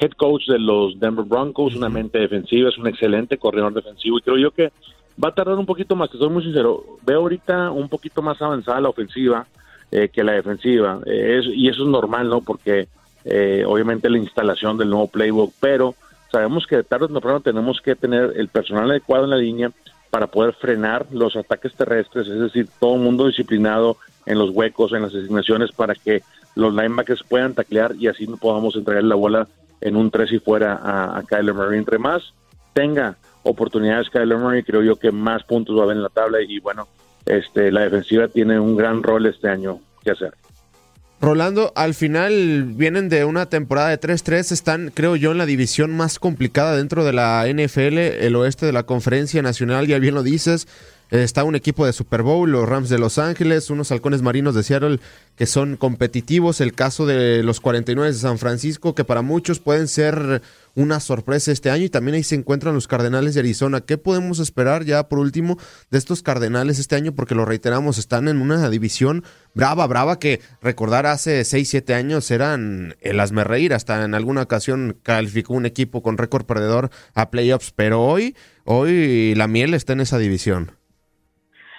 head 0.00 0.10
coach 0.12 0.46
de 0.46 0.58
los 0.58 0.98
Denver 0.98 1.24
Broncos, 1.24 1.74
una 1.74 1.88
mente 1.88 2.18
defensiva, 2.18 2.68
es 2.68 2.76
un 2.78 2.86
excelente 2.86 3.38
corredor 3.38 3.72
defensivo 3.72 4.18
y 4.18 4.22
creo 4.22 4.36
yo 4.36 4.50
que 4.50 4.70
Va 5.22 5.30
a 5.30 5.34
tardar 5.34 5.56
un 5.56 5.64
poquito 5.64 5.96
más, 5.96 6.10
que 6.10 6.18
soy 6.18 6.28
muy 6.28 6.42
sincero. 6.42 6.84
Veo 7.06 7.20
ahorita 7.20 7.70
un 7.70 7.88
poquito 7.88 8.20
más 8.20 8.40
avanzada 8.42 8.82
la 8.82 8.90
ofensiva 8.90 9.46
eh, 9.90 10.10
que 10.10 10.22
la 10.22 10.32
defensiva. 10.32 11.00
Eh, 11.06 11.40
y 11.54 11.68
eso 11.68 11.84
es 11.84 11.88
normal, 11.88 12.28
¿no? 12.28 12.42
Porque 12.42 12.88
eh, 13.26 13.64
obviamente 13.66 14.08
la 14.08 14.18
instalación 14.18 14.78
del 14.78 14.90
nuevo 14.90 15.08
playbook, 15.08 15.52
pero 15.60 15.94
sabemos 16.30 16.66
que 16.66 16.76
de 16.76 16.84
tarde 16.84 17.06
o 17.06 17.08
temprano 17.08 17.40
tenemos 17.40 17.80
que 17.80 17.96
tener 17.96 18.32
el 18.36 18.48
personal 18.48 18.88
adecuado 18.90 19.24
en 19.24 19.30
la 19.30 19.36
línea 19.36 19.72
para 20.10 20.28
poder 20.28 20.54
frenar 20.54 21.06
los 21.10 21.34
ataques 21.36 21.74
terrestres, 21.74 22.28
es 22.28 22.38
decir, 22.38 22.68
todo 22.78 22.94
el 22.94 23.00
mundo 23.00 23.26
disciplinado 23.26 23.96
en 24.24 24.38
los 24.38 24.50
huecos, 24.50 24.92
en 24.92 25.02
las 25.02 25.14
asignaciones, 25.14 25.72
para 25.72 25.94
que 25.94 26.22
los 26.54 26.72
linebackers 26.72 27.24
puedan 27.24 27.54
taclear 27.54 27.94
y 27.98 28.06
así 28.06 28.26
no 28.26 28.36
podamos 28.36 28.76
entregar 28.76 29.02
la 29.02 29.16
bola 29.16 29.48
en 29.80 29.96
un 29.96 30.10
3 30.10 30.32
y 30.32 30.38
fuera 30.38 30.74
a, 30.74 31.18
a 31.18 31.22
Kyler 31.24 31.52
Murray. 31.52 31.78
Entre 31.78 31.98
más 31.98 32.32
tenga 32.72 33.16
oportunidades 33.42 34.08
Kyler 34.08 34.38
Murray, 34.38 34.62
creo 34.62 34.82
yo 34.82 34.96
que 34.96 35.10
más 35.10 35.42
puntos 35.42 35.76
va 35.76 35.80
a 35.80 35.84
haber 35.84 35.96
en 35.96 36.02
la 36.04 36.08
tabla 36.08 36.40
y 36.40 36.60
bueno, 36.60 36.86
este, 37.26 37.72
la 37.72 37.82
defensiva 37.82 38.28
tiene 38.28 38.58
un 38.58 38.76
gran 38.76 39.02
rol 39.02 39.26
este 39.26 39.48
año 39.48 39.80
que 40.02 40.12
hacer. 40.12 40.32
Rolando, 41.26 41.72
al 41.74 41.94
final 41.94 42.66
vienen 42.76 43.08
de 43.08 43.24
una 43.24 43.46
temporada 43.46 43.88
de 43.88 43.98
3-3, 43.98 44.52
están, 44.52 44.92
creo 44.94 45.16
yo, 45.16 45.32
en 45.32 45.38
la 45.38 45.44
división 45.44 45.90
más 45.90 46.20
complicada 46.20 46.76
dentro 46.76 47.04
de 47.04 47.12
la 47.12 47.44
NFL, 47.52 47.98
el 47.98 48.36
oeste 48.36 48.64
de 48.64 48.70
la 48.70 48.84
Conferencia 48.84 49.42
Nacional, 49.42 49.88
ya 49.88 49.98
bien 49.98 50.14
lo 50.14 50.22
dices, 50.22 50.68
Está 51.10 51.44
un 51.44 51.54
equipo 51.54 51.86
de 51.86 51.92
Super 51.92 52.22
Bowl, 52.22 52.50
los 52.50 52.68
Rams 52.68 52.88
de 52.88 52.98
Los 52.98 53.18
Ángeles, 53.18 53.70
unos 53.70 53.92
halcones 53.92 54.22
marinos 54.22 54.56
de 54.56 54.64
Seattle 54.64 54.98
que 55.36 55.46
son 55.46 55.76
competitivos. 55.76 56.60
El 56.60 56.72
caso 56.72 57.06
de 57.06 57.44
los 57.44 57.60
49 57.60 58.12
de 58.12 58.18
San 58.18 58.38
Francisco, 58.38 58.96
que 58.96 59.04
para 59.04 59.22
muchos 59.22 59.60
pueden 59.60 59.86
ser 59.86 60.42
una 60.76 61.00
sorpresa 61.00 61.50
este 61.50 61.70
año. 61.70 61.84
Y 61.84 61.90
también 61.90 62.14
ahí 62.14 62.22
se 62.22 62.36
encuentran 62.36 62.74
los 62.74 62.86
Cardenales 62.86 63.34
de 63.34 63.40
Arizona. 63.40 63.80
¿Qué 63.80 63.98
podemos 63.98 64.38
esperar 64.38 64.84
ya 64.84 65.08
por 65.08 65.18
último 65.18 65.56
de 65.90 65.98
estos 65.98 66.22
Cardenales 66.22 66.78
este 66.78 66.94
año? 66.94 67.12
Porque 67.16 67.34
lo 67.34 67.44
reiteramos, 67.44 67.98
están 67.98 68.28
en 68.28 68.40
una 68.40 68.70
división 68.70 69.24
brava, 69.54 69.86
brava, 69.88 70.20
que 70.20 70.40
recordar 70.62 71.06
hace 71.06 71.44
6, 71.44 71.68
7 71.68 71.94
años 71.94 72.30
eran 72.30 72.94
el 73.00 73.18
asmerreír. 73.18 73.74
Hasta 73.74 74.04
en 74.04 74.14
alguna 74.14 74.42
ocasión 74.42 74.96
calificó 75.02 75.54
un 75.54 75.66
equipo 75.66 76.02
con 76.02 76.18
récord 76.18 76.46
perdedor 76.46 76.90
a 77.14 77.30
playoffs. 77.30 77.72
Pero 77.72 78.02
hoy, 78.02 78.36
hoy 78.64 79.34
la 79.34 79.48
miel 79.48 79.74
está 79.74 79.94
en 79.94 80.00
esa 80.00 80.18
división. 80.18 80.70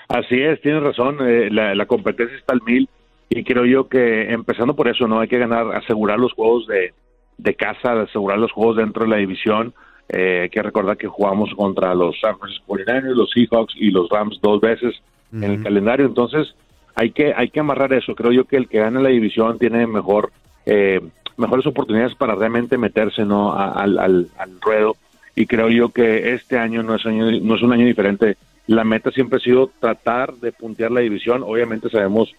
Así 0.09 0.41
es, 0.41 0.61
tienes 0.61 0.81
razón, 0.83 1.17
eh, 1.21 1.49
la, 1.51 1.85
competencia 1.85 2.37
está 2.37 2.53
al 2.53 2.61
mil 2.61 2.87
y 3.29 3.43
creo 3.43 3.65
yo 3.65 3.89
que 3.89 4.31
empezando 4.31 4.73
por 4.73 4.87
eso, 4.87 5.05
¿no? 5.05 5.19
Hay 5.19 5.27
que 5.27 5.37
ganar, 5.37 5.75
asegurar 5.75 6.17
los 6.17 6.31
juegos 6.31 6.65
de, 6.67 6.93
de 7.37 7.55
casa, 7.55 8.01
asegurar 8.01 8.39
los 8.39 8.51
juegos 8.51 8.77
dentro 8.77 9.03
de 9.03 9.09
la 9.09 9.17
división. 9.17 9.73
Eh, 10.09 10.41
hay 10.43 10.49
que 10.49 10.61
recordar 10.61 10.97
que 10.97 11.07
jugamos 11.07 11.53
contra 11.55 11.93
los 11.93 12.19
San 12.19 12.37
Francisco 12.37 12.63
49 12.67 13.15
los 13.15 13.29
Seahawks 13.31 13.73
y 13.75 13.91
los 13.91 14.09
Rams 14.09 14.39
dos 14.41 14.61
veces 14.61 14.95
en 15.33 15.43
el 15.43 15.61
calendario, 15.61 16.05
entonces 16.05 16.55
hay 16.95 17.11
que 17.11 17.33
hay 17.35 17.49
que 17.49 17.59
amarrar 17.59 17.91
eso. 17.91 18.15
Creo 18.15 18.31
yo 18.31 18.45
que 18.45 18.55
el 18.55 18.69
que 18.69 18.79
gane 18.79 19.01
la 19.01 19.09
división 19.09 19.59
tiene 19.59 19.85
mejor 19.85 20.31
eh, 20.65 21.01
mejores 21.35 21.65
oportunidades 21.65 22.15
para 22.15 22.35
realmente 22.35 22.77
meterse 22.77 23.25
no 23.25 23.53
al, 23.53 23.99
al, 23.99 24.29
al 24.37 24.61
ruedo 24.61 24.95
y 25.35 25.45
creo 25.45 25.69
yo 25.69 25.89
que 25.89 26.33
este 26.33 26.57
año 26.57 26.81
no 26.81 26.95
es 26.95 27.05
año, 27.05 27.29
no 27.29 27.55
es 27.55 27.61
un 27.61 27.73
año 27.73 27.85
diferente 27.85 28.37
la 28.67 28.83
meta 28.83 29.11
siempre 29.11 29.37
ha 29.37 29.41
sido 29.41 29.71
tratar 29.79 30.33
de 30.35 30.51
puntear 30.51 30.91
la 30.91 30.99
división. 30.99 31.41
Obviamente 31.43 31.89
sabemos 31.89 32.33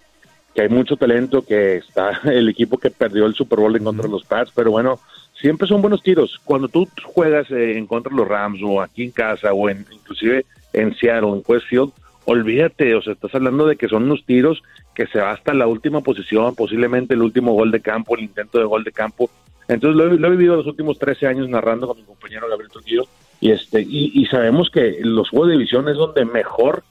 que 0.59 0.63
hay 0.63 0.69
mucho 0.71 0.97
talento, 0.97 1.43
que 1.43 1.77
está 1.77 2.21
el 2.25 2.49
equipo 2.49 2.79
que 2.79 2.91
perdió 2.91 3.27
el 3.27 3.35
Super 3.35 3.61
Bowl 3.61 3.77
en 3.77 3.85
contra 3.85 4.07
de 4.07 4.11
los 4.11 4.25
Pats, 4.25 4.51
pero 4.53 4.73
bueno, 4.73 4.99
siempre 5.33 5.69
son 5.69 5.81
buenos 5.81 6.03
tiros. 6.03 6.41
Cuando 6.45 6.67
tú 6.67 6.89
juegas 7.05 7.49
eh, 7.53 7.79
en 7.79 7.87
contra 7.87 8.11
de 8.11 8.17
los 8.17 8.27
Rams 8.27 8.59
o 8.65 8.83
aquí 8.83 9.05
en 9.05 9.13
casa 9.13 9.53
o 9.53 9.71
en, 9.71 9.87
inclusive 9.89 10.47
en 10.73 10.97
Seattle, 10.97 11.29
en 11.29 11.45
Westfield, 11.47 11.93
olvídate, 12.25 12.93
o 12.97 13.03
sea, 13.03 13.13
estás 13.13 13.33
hablando 13.37 13.69
de 13.69 13.77
que 13.77 13.87
son 13.87 14.03
unos 14.03 14.25
tiros 14.27 14.61
que 14.97 15.07
se 15.07 15.21
va 15.21 15.31
hasta 15.31 15.55
la 15.55 15.69
última 15.69 16.01
posición, 16.01 16.57
posiblemente 16.57 17.15
el 17.15 17.23
último 17.23 17.53
gol 17.53 17.71
de 17.71 17.81
campo, 17.81 18.17
el 18.17 18.25
intento 18.25 18.59
de 18.59 18.65
gol 18.65 18.83
de 18.83 18.91
campo. 18.91 19.31
Entonces 19.69 19.97
lo, 19.97 20.13
lo 20.13 20.27
he 20.27 20.31
vivido 20.33 20.57
los 20.57 20.67
últimos 20.67 20.99
13 20.99 21.29
años 21.29 21.49
narrando 21.49 21.87
con 21.87 21.99
mi 21.99 22.03
compañero 22.03 22.49
Gabriel 22.49 22.73
Trujillo 22.73 23.05
y 23.41 23.53
este 23.53 23.81
y, 23.81 24.27
sabemos 24.27 24.71
que 24.71 24.99
los 25.03 25.31
juegos 25.31 25.51
de 25.51 25.55
división 25.55 25.89
es 25.89 25.95
donde 25.95 26.25
mejor 26.25 26.83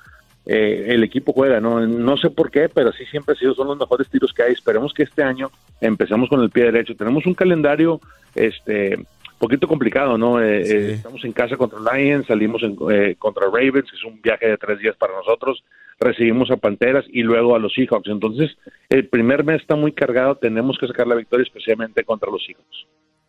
eh, 0.47 0.85
el 0.89 1.03
equipo 1.03 1.33
juega 1.33 1.59
no 1.59 1.85
no 1.85 2.15
sé 2.15 2.29
por 2.29 2.49
qué 2.49 2.69
pero 2.69 2.93
sí 2.93 3.05
siempre 3.05 3.35
ha 3.35 3.37
sido 3.37 3.53
son 3.53 3.67
los 3.67 3.77
mejores 3.77 4.09
tiros 4.09 4.33
que 4.33 4.43
hay. 4.43 4.53
Esperemos 4.53 4.93
que 4.93 5.03
este 5.03 5.23
año 5.23 5.51
empecemos 5.81 6.29
con 6.29 6.41
el 6.41 6.49
pie 6.49 6.65
derecho. 6.65 6.95
Tenemos 6.95 7.25
un 7.25 7.33
calendario 7.33 7.99
este 8.33 8.97
poquito 9.37 9.67
complicado 9.67 10.17
no 10.17 10.41
eh, 10.41 10.61
eh, 10.61 10.91
estamos 10.93 11.23
en 11.23 11.31
casa 11.31 11.57
contra 11.57 11.79
Lions 11.79 12.25
salimos 12.25 12.63
en, 12.63 12.75
contra 13.15 13.45
Ravens 13.45 13.89
que 13.91 13.97
es 13.97 14.03
un 14.03 14.19
viaje 14.21 14.47
de 14.47 14.57
tres 14.57 14.79
días 14.79 14.95
para 14.95 15.13
nosotros. 15.13 15.63
Recibimos 15.99 16.51
a 16.51 16.57
Panteras 16.57 17.05
y 17.09 17.23
luego 17.23 17.55
a 17.55 17.59
los 17.59 17.73
Seahawks. 17.73 18.07
Entonces 18.07 18.55
el 18.89 19.07
primer 19.09 19.43
mes 19.43 19.61
está 19.61 19.75
muy 19.75 19.91
cargado 19.91 20.35
tenemos 20.35 20.77
que 20.79 20.87
sacar 20.87 21.07
la 21.07 21.15
victoria 21.15 21.43
especialmente 21.43 22.03
contra 22.03 22.31
los 22.31 22.43
Seahawks. 22.45 22.87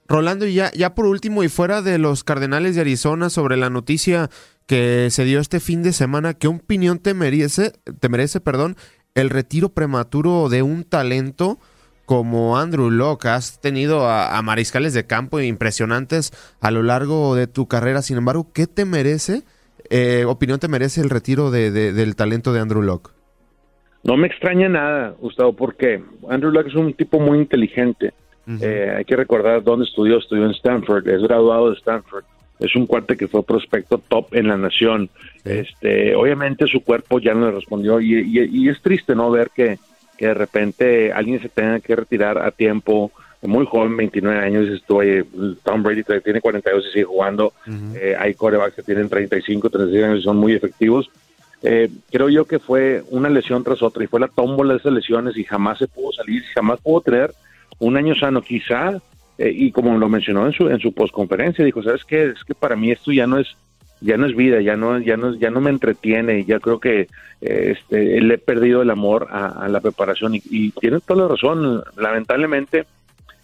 Rolando, 0.08 0.46
y 0.46 0.54
ya, 0.54 0.70
ya 0.72 0.94
por 0.94 1.04
último, 1.04 1.42
y 1.42 1.48
fuera 1.48 1.82
de 1.82 1.98
los 1.98 2.25
Cardenales 2.25 2.75
de 2.75 2.80
Arizona, 2.80 3.28
sobre 3.28 3.58
la 3.58 3.68
noticia 3.68 4.30
que 4.68 5.08
se 5.10 5.25
dio 5.25 5.40
este 5.40 5.58
fin 5.58 5.82
de 5.82 5.92
semana, 5.92 6.34
¿qué 6.34 6.46
opinión 6.46 6.98
te 6.98 7.14
merece, 7.14 7.72
te 7.98 8.08
merece 8.08 8.40
perdón, 8.40 8.76
el 9.14 9.30
retiro 9.30 9.70
prematuro 9.70 10.48
de 10.48 10.62
un 10.62 10.84
talento 10.84 11.58
como 12.04 12.58
Andrew 12.58 12.90
Locke? 12.90 13.26
Has 13.26 13.60
tenido 13.60 14.06
a, 14.06 14.40
mariscales 14.42 14.92
de 14.92 15.06
campo 15.06 15.40
impresionantes 15.40 16.32
a 16.60 16.70
lo 16.70 16.82
largo 16.82 17.34
de 17.34 17.46
tu 17.46 17.66
carrera, 17.66 18.02
sin 18.02 18.18
embargo, 18.18 18.52
¿qué 18.54 18.66
te 18.66 18.84
merece, 18.84 19.42
eh, 19.88 20.25
opinión 20.26 20.60
te 20.60 20.68
merece 20.68 21.00
el 21.00 21.08
retiro 21.08 21.50
de, 21.50 21.70
del 21.70 22.14
talento 22.14 22.52
de 22.52 22.60
Andrew 22.60 22.82
Locke? 22.82 23.10
No 24.04 24.16
me 24.18 24.26
extraña 24.26 24.68
nada, 24.68 25.16
Gustavo, 25.18 25.54
porque 25.54 26.04
Andrew 26.28 26.52
Locke 26.52 26.68
es 26.68 26.75
un 26.75 26.92
tipo 26.92 27.18
muy 27.18 27.38
inteligente 27.38 28.12
eh, 28.60 28.94
hay 28.96 29.04
que 29.04 29.14
recordar 29.14 29.62
dónde 29.62 29.84
estudió, 29.84 30.18
estudió 30.18 30.46
en 30.46 30.52
Stanford, 30.52 31.06
es 31.06 31.22
graduado 31.22 31.70
de 31.70 31.76
Stanford, 31.76 32.25
es 32.58 32.74
un 32.74 32.86
cuate 32.86 33.16
que 33.16 33.28
fue 33.28 33.44
prospecto 33.44 33.98
top 33.98 34.34
en 34.34 34.48
la 34.48 34.56
nación. 34.56 35.10
Este, 35.44 36.14
obviamente 36.14 36.66
su 36.66 36.82
cuerpo 36.82 37.20
ya 37.20 37.34
no 37.34 37.46
le 37.46 37.52
respondió 37.52 38.00
y, 38.00 38.68
es 38.68 38.80
triste 38.82 39.14
no 39.14 39.30
ver 39.30 39.50
que, 39.54 39.78
que 40.16 40.26
de 40.26 40.34
repente 40.34 41.12
alguien 41.12 41.40
se 41.40 41.48
tenga 41.48 41.80
que 41.80 41.96
retirar 41.96 42.38
a 42.38 42.50
tiempo, 42.50 43.12
muy 43.42 43.66
joven, 43.66 43.96
29 43.96 44.40
años, 44.40 44.68
estoy, 44.68 45.24
Tom 45.62 45.82
Brady 45.82 46.02
tiene 46.24 46.40
42 46.40 46.84
y 46.86 46.92
sigue 46.92 47.04
jugando, 47.04 47.52
eh, 47.94 48.16
hay 48.18 48.34
corebacks 48.34 48.74
que 48.74 48.82
tienen 48.82 49.08
35, 49.08 49.70
36 49.70 50.04
años 50.04 50.18
y 50.18 50.22
son 50.22 50.36
muy 50.36 50.54
efectivos. 50.54 51.08
Eh, 51.62 51.88
creo 52.10 52.28
yo 52.28 52.44
que 52.44 52.58
fue 52.60 53.02
una 53.10 53.28
lesión 53.28 53.64
tras 53.64 53.82
otra 53.82 54.04
y 54.04 54.06
fue 54.06 54.20
la 54.20 54.28
tómbola 54.28 54.74
de 54.74 54.78
esas 54.78 54.92
lesiones 54.92 55.36
y 55.36 55.44
jamás 55.44 55.78
se 55.78 55.88
pudo 55.88 56.12
salir, 56.12 56.42
jamás 56.54 56.80
pudo 56.80 57.00
tener 57.00 57.32
un 57.78 57.96
año 57.96 58.14
sano, 58.14 58.42
quizá, 58.42 59.00
eh, 59.38 59.52
y 59.54 59.71
como 59.73 59.97
lo 59.97 60.09
mencionó 60.09 60.47
en 60.47 60.52
su, 60.52 60.68
en 60.68 60.80
su 60.80 60.92
postconferencia, 60.92 61.64
dijo, 61.64 61.83
¿sabes 61.83 62.04
qué? 62.04 62.25
Es 62.25 62.45
que 62.45 62.54
para 62.54 62.76
mí 62.76 62.90
esto 62.90 63.12
ya 63.12 63.26
no 63.26 63.38
es 63.38 63.57
ya 64.00 64.16
no 64.16 64.26
es 64.26 64.37
vida, 64.37 64.61
ya 64.61 64.76
no, 64.76 64.99
ya 65.00 65.16
no, 65.16 65.35
ya 65.35 65.50
no 65.50 65.61
me 65.61 65.71
entretiene, 65.71 66.45
ya 66.45 66.61
creo 66.61 66.78
que 66.78 67.09
este, 67.40 68.21
le 68.21 68.35
he 68.35 68.38
perdido 68.38 68.83
el 68.83 68.90
amor 68.90 69.26
a, 69.30 69.68
la 69.68 69.80
preparación 69.80 70.37
y, 70.37 70.42
y, 70.50 70.71
tiene 70.71 71.00
toda 71.00 71.23
la 71.23 71.28
razón, 71.28 71.83
lamentablemente 71.97 72.87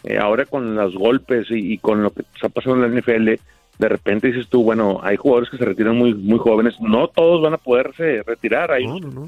eh, 0.05 0.19
ahora 0.19 0.45
con 0.45 0.75
los 0.77 0.95
golpes 0.95 1.47
y, 1.51 1.79
con 1.79 2.03
lo 2.03 2.11
que 2.11 2.23
está 2.35 2.51
pasando 2.51 2.85
en 2.85 2.95
la 2.95 3.01
NFL, 3.01 3.41
de 3.79 3.89
repente 3.89 4.29
dices 4.29 4.49
tú, 4.49 4.63
bueno, 4.63 5.01
hay 5.03 5.17
jugadores 5.17 5.49
que 5.49 5.57
se 5.57 5.65
retiran 5.65 5.97
muy 5.97 6.15
muy 6.15 6.39
jóvenes, 6.39 6.75
no 6.81 7.09
todos 7.09 7.43
van 7.43 7.55
a 7.55 7.59
poderse 7.59 8.23
retirar, 8.23 8.71
hay 8.71 8.87
no, 8.87 9.27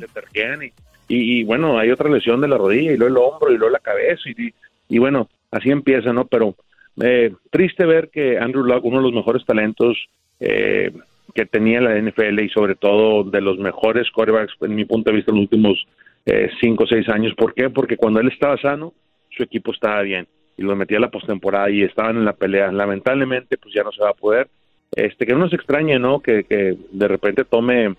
Y, 1.08 1.44
bueno, 1.44 1.78
hay 1.78 1.90
otra 1.90 2.10
lesión 2.10 2.40
de 2.40 2.48
la 2.48 2.58
rodilla 2.58 2.92
y 2.92 2.96
luego 2.96 3.14
el 3.14 3.22
hombro 3.22 3.52
y 3.52 3.56
luego 3.56 3.72
la 3.72 3.78
cabeza 3.78 4.28
y, 4.28 4.52
y 4.88 4.98
bueno, 4.98 5.28
así 5.50 5.70
empieza, 5.70 6.12
¿no? 6.12 6.26
Pero 6.26 6.54
eh, 7.02 7.32
triste 7.50 7.84
ver 7.84 8.10
que 8.10 8.38
Andrew 8.38 8.64
Luck, 8.64 8.84
uno 8.84 8.98
de 8.98 9.02
los 9.02 9.12
mejores 9.12 9.44
talentos 9.44 9.96
eh, 10.40 10.92
que 11.34 11.46
tenía 11.46 11.80
la 11.80 12.00
NFL 12.00 12.40
y 12.40 12.48
sobre 12.48 12.74
todo 12.74 13.24
de 13.24 13.40
los 13.40 13.58
mejores 13.58 14.10
quarterbacks, 14.10 14.54
en 14.62 14.74
mi 14.74 14.84
punto 14.84 15.10
de 15.10 15.16
vista, 15.16 15.32
los 15.32 15.42
últimos 15.42 15.86
eh, 16.24 16.50
cinco 16.60 16.84
o 16.84 16.86
seis 16.86 17.08
años. 17.08 17.34
¿Por 17.36 17.54
qué? 17.54 17.68
Porque 17.68 17.96
cuando 17.96 18.20
él 18.20 18.28
estaba 18.28 18.56
sano, 18.58 18.94
su 19.30 19.42
equipo 19.42 19.72
estaba 19.72 20.02
bien 20.02 20.26
y 20.56 20.62
lo 20.62 20.74
metía 20.74 20.96
a 20.96 21.02
la 21.02 21.10
postemporada 21.10 21.68
y 21.70 21.82
estaban 21.82 22.16
en 22.16 22.24
la 22.24 22.32
pelea. 22.32 22.72
Lamentablemente, 22.72 23.58
pues 23.58 23.74
ya 23.74 23.82
no 23.82 23.92
se 23.92 24.02
va 24.02 24.10
a 24.10 24.14
poder. 24.14 24.48
Este, 24.92 25.26
que 25.26 25.34
no 25.34 25.48
se 25.50 25.56
extrañe, 25.56 25.98
¿no? 25.98 26.20
Que 26.20 26.46
de 26.48 27.08
repente 27.08 27.44
tome, 27.44 27.94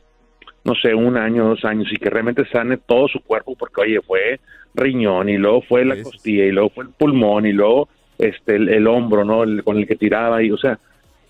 no 0.64 0.76
sé, 0.76 0.94
un 0.94 1.18
año, 1.18 1.48
dos 1.48 1.66
años 1.66 1.88
y 1.92 1.98
que 1.98 2.10
realmente 2.10 2.46
sane 2.46 2.78
todo 2.78 3.08
su 3.08 3.22
cuerpo, 3.22 3.56
porque 3.56 3.82
oye, 3.82 4.02
fue 4.02 4.40
riñón 4.74 5.30
y 5.30 5.38
luego 5.38 5.62
fue 5.62 5.86
la 5.86 6.02
costilla 6.02 6.46
y 6.46 6.52
luego 6.52 6.70
fue 6.70 6.84
el 6.86 6.90
pulmón 6.92 7.46
y 7.46 7.54
luego 7.54 7.90
este 8.18 8.56
el, 8.56 8.88
hombro, 8.88 9.24
¿no? 9.24 9.44
con 9.64 9.78
el 9.78 9.88
que 9.88 9.96
tiraba 9.96 10.44
y, 10.44 10.52
o 10.52 10.58
sea, 10.58 10.80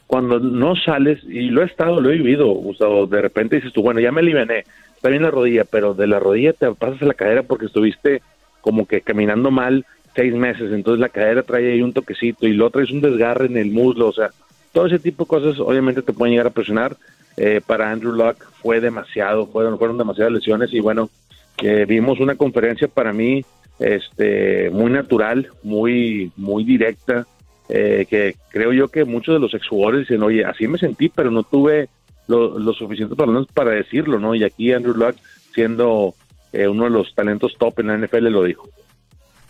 cuando 0.05 0.39
no 0.39 0.75
sales, 0.75 1.23
y 1.25 1.49
lo 1.49 1.61
he 1.61 1.65
estado, 1.65 1.99
lo 1.99 2.09
he 2.09 2.17
vivido, 2.17 2.47
Gustavo, 2.47 3.07
de 3.07 3.21
repente 3.21 3.57
dices 3.57 3.73
tú, 3.73 3.81
bueno, 3.81 3.99
ya 3.99 4.11
me 4.11 4.21
aliviané, 4.21 4.63
está 4.95 5.09
bien 5.09 5.23
la 5.23 5.31
rodilla, 5.31 5.65
pero 5.65 5.93
de 5.93 6.07
la 6.07 6.19
rodilla 6.19 6.53
te 6.53 6.71
pasas 6.71 7.01
a 7.01 7.05
la 7.05 7.13
cadera 7.13 7.43
porque 7.43 7.65
estuviste 7.65 8.21
como 8.61 8.85
que 8.85 9.01
caminando 9.01 9.51
mal 9.51 9.85
seis 10.15 10.33
meses, 10.33 10.71
entonces 10.71 10.99
la 10.99 11.09
cadera 11.09 11.43
trae 11.43 11.73
ahí 11.73 11.81
un 11.81 11.93
toquecito 11.93 12.47
y 12.47 12.53
lo 12.53 12.69
traes 12.69 12.89
un 12.89 13.01
desgarre 13.01 13.45
en 13.45 13.57
el 13.57 13.71
muslo, 13.71 14.07
o 14.07 14.13
sea, 14.13 14.29
todo 14.71 14.85
ese 14.85 14.99
tipo 14.99 15.23
de 15.23 15.27
cosas 15.27 15.59
obviamente 15.59 16.01
te 16.01 16.13
pueden 16.13 16.33
llegar 16.33 16.47
a 16.47 16.51
presionar. 16.51 16.95
Eh, 17.37 17.61
para 17.65 17.91
Andrew 17.91 18.13
Luck 18.13 18.43
fue 18.61 18.81
demasiado, 18.81 19.45
fueron, 19.47 19.77
fueron 19.77 19.97
demasiadas 19.97 20.33
lesiones 20.33 20.73
y 20.73 20.79
bueno, 20.79 21.09
que 21.55 21.85
vimos 21.85 22.19
una 22.19 22.35
conferencia 22.35 22.87
para 22.87 23.13
mí 23.13 23.45
este 23.79 24.71
muy 24.71 24.91
natural, 24.91 25.49
muy 25.61 26.31
muy 26.35 26.63
directa, 26.63 27.27
eh, 27.69 28.07
que 28.09 28.35
creo 28.49 28.73
yo 28.73 28.87
que 28.87 29.05
muchos 29.05 29.35
de 29.35 29.39
los 29.39 29.53
exjugadores 29.53 30.07
dicen, 30.07 30.23
oye, 30.23 30.43
así 30.45 30.67
me 30.67 30.79
sentí, 30.79 31.09
pero 31.09 31.29
no 31.29 31.43
tuve 31.43 31.89
lo, 32.27 32.57
lo 32.57 32.73
suficiente 32.73 33.15
para, 33.15 33.31
para 33.53 33.71
decirlo, 33.71 34.19
¿no? 34.19 34.33
Y 34.33 34.43
aquí 34.43 34.73
Andrew 34.73 34.95
Luck, 34.95 35.15
siendo 35.53 36.15
eh, 36.53 36.67
uno 36.67 36.85
de 36.85 36.89
los 36.89 37.13
talentos 37.13 37.55
top 37.57 37.79
en 37.79 37.87
la 37.87 37.97
NFL, 37.97 38.29
lo 38.29 38.43
dijo. 38.43 38.69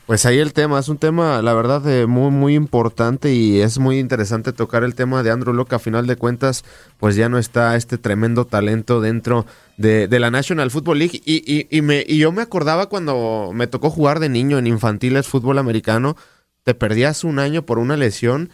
Pues 0.07 0.25
ahí 0.25 0.39
el 0.39 0.53
tema, 0.53 0.79
es 0.79 0.87
un 0.87 0.97
tema, 0.97 1.41
la 1.41 1.53
verdad, 1.53 2.07
muy, 2.07 2.31
muy 2.31 2.55
importante 2.55 3.33
y 3.33 3.59
es 3.59 3.77
muy 3.77 3.99
interesante 3.99 4.53
tocar 4.53 4.85
el 4.85 4.95
tema 4.95 5.21
de 5.21 5.31
Andrew 5.31 5.53
Locke. 5.53 5.73
A 5.73 5.79
final 5.79 6.07
de 6.07 6.15
cuentas, 6.15 6.63
pues 6.97 7.17
ya 7.17 7.27
no 7.27 7.37
está 7.37 7.75
este 7.75 7.98
tremendo 7.98 8.46
talento 8.46 9.01
dentro 9.01 9.46
de, 9.75 10.07
la 10.07 10.31
National 10.31 10.72
Football 10.72 11.00
League. 11.00 11.22
Y, 11.25 11.67
y, 11.70 11.81
me, 11.81 12.05
y 12.07 12.20
yo 12.20 12.31
me 12.31 12.41
acordaba 12.41 12.87
cuando 12.87 13.51
me 13.53 13.67
tocó 13.67 13.89
jugar 13.89 14.22
de 14.22 14.29
niño 14.29 14.57
en 14.57 14.67
infantiles 14.67 15.27
fútbol 15.27 15.57
americano, 15.57 16.15
te 16.63 16.74
perdías 16.74 17.25
un 17.25 17.37
año 17.37 17.63
por 17.63 17.77
una 17.77 17.98
lesión 17.98 18.50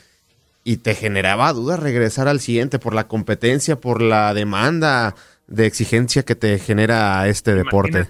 y 0.64 0.78
te 0.78 0.96
generaba 0.96 1.54
dudas 1.54 1.80
regresar 1.80 2.28
al 2.28 2.40
siguiente 2.40 2.80
por 2.80 2.96
la 2.96 3.08
competencia, 3.08 3.80
por 3.80 4.02
la 4.02 4.34
demanda 4.34 5.14
de 5.54 5.68
exigencia 5.68 6.24
que 6.24 6.34
te 6.34 6.58
genera 6.58 7.28
este 7.28 7.54
deporte. 7.54 8.08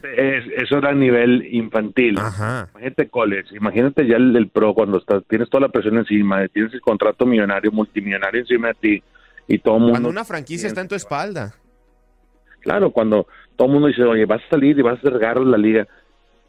eso 0.57 0.77
era 0.77 0.89
a 0.91 0.93
nivel 0.93 1.45
infantil. 1.53 2.13
Imagínate 2.13 3.09
college, 3.09 3.55
imagínate 3.55 4.07
ya 4.07 4.15
el, 4.15 4.47
pro 4.47 4.73
cuando 4.73 4.97
estás, 4.97 5.23
tienes 5.27 5.49
toda 5.49 5.67
la 5.67 5.69
presión 5.69 5.97
encima, 5.97 6.47
tienes 6.47 6.73
el 6.73 6.79
contrato 6.79 7.25
millonario, 7.25 7.71
multimillonario 7.71 8.41
encima 8.41 8.69
de 8.69 8.73
ti 8.75 9.03
y 9.47 9.59
todo 9.59 9.77
mundo... 9.77 9.91
Cuando 9.91 10.09
una 10.09 10.23
franquicia 10.23 10.67
está 10.67 10.79
en 10.79 10.87
tu 10.87 10.95
espalda. 10.95 11.53
Claro, 12.61 12.91
cuando 12.91 13.27
todo 13.57 13.67
el 13.67 13.73
mundo 13.73 13.89
dice, 13.89 14.03
oye, 14.03 14.25
vas 14.25 14.41
a 14.47 14.51
salir 14.51 14.79
y 14.79 14.81
vas 14.81 15.03
a 15.03 15.09
regar 15.09 15.37
la 15.41 15.57
liga. 15.57 15.85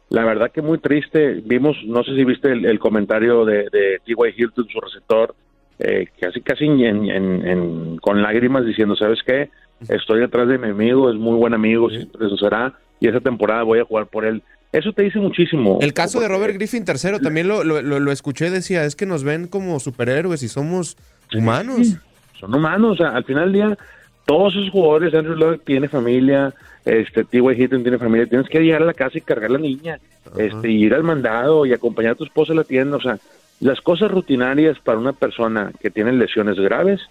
La 0.07 0.23
verdad 0.23 0.49
que 0.49 0.61
muy 0.61 0.77
triste. 0.77 1.41
Vimos, 1.43 1.75
no 1.85 2.05
sé 2.05 2.15
si 2.15 2.23
viste 2.23 2.53
el, 2.53 2.79
comentario 2.79 3.43
de, 3.43 3.63
de 3.69 3.99
T.Y. 4.05 4.15
Hilton, 4.37 4.65
su 4.69 4.79
receptor, 4.79 5.35
eh, 5.77 6.07
casi 6.21 6.39
casi 6.39 6.65
en, 6.65 7.97
con 7.97 8.21
lágrimas 8.21 8.65
diciendo, 8.65 8.95
¿sabes 8.95 9.19
qué? 9.25 9.49
Estoy 9.89 10.19
detrás 10.21 10.47
de 10.47 10.57
mi 10.57 10.69
amigo, 10.69 11.09
es 11.09 11.15
muy 11.15 11.37
buen 11.37 11.53
amigo, 11.53 11.89
siempre 11.89 12.25
eso 12.25 12.37
será, 12.37 12.73
y 12.99 13.07
esa 13.07 13.19
temporada 13.19 13.63
voy 13.63 13.79
a 13.79 13.85
jugar 13.85 14.07
por 14.07 14.25
él. 14.25 14.41
Eso 14.71 14.91
te 14.91 15.03
dice 15.03 15.19
muchísimo. 15.19 15.79
El 15.81 15.93
caso 15.93 16.19
de 16.19 16.27
Robert 16.27 16.53
Griffin 16.53 16.83
III 16.85 17.19
también 17.21 17.47
lo, 17.47 17.63
lo, 17.63 17.81
lo, 17.81 18.11
escuché, 18.11 18.49
decía, 18.49 18.83
es 18.83 18.95
que 18.95 19.05
nos 19.05 19.23
ven 19.23 19.47
como 19.47 19.79
superhéroes 19.79 20.43
y 20.43 20.49
somos 20.49 20.97
humanos. 21.33 21.97
son 22.39 22.53
humanos, 22.53 22.99
al 22.99 23.23
final 23.23 23.45
del 23.45 23.53
día, 23.53 23.77
todos 24.25 24.53
esos 24.55 24.69
jugadores, 24.71 25.13
Andrew 25.13 25.35
Luck 25.35 25.63
tiene 25.63 25.87
familia, 25.87 26.53
este 26.83 27.23
T.Y. 27.23 27.39
Hilton 27.39 27.83
tiene 27.83 27.97
familia, 27.97 28.27
tienes 28.27 28.49
que 28.49 28.59
llegar 28.59 28.81
a 28.81 28.85
la 28.85 28.93
casa 28.93 29.17
y 29.17 29.21
cargar 29.21 29.49
a 29.49 29.53
la 29.53 29.59
niña, 29.59 29.99
este, 30.37 30.69
ir 30.69 30.93
al 30.93 31.03
mandado 31.03 31.65
y 31.65 31.73
acompañar 31.73 32.13
a 32.13 32.15
tu 32.15 32.25
esposa 32.25 32.51
a 32.51 32.55
la 32.55 32.63
tienda, 32.63 32.97
o 32.97 33.01
sea, 33.01 33.17
las 33.61 33.79
cosas 33.79 34.11
rutinarias 34.11 34.77
para 34.79 34.99
una 34.99 35.13
persona 35.13 35.71
que 35.79 35.89
tiene 35.89 36.11
lesiones 36.11 36.57
graves 36.57 37.01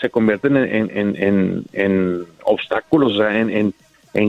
se 0.00 0.10
convierten 0.10 0.56
en, 0.56 2.26
obstáculos, 2.44 3.14
o 3.14 3.16
sea, 3.18 3.38
en, 3.40 3.74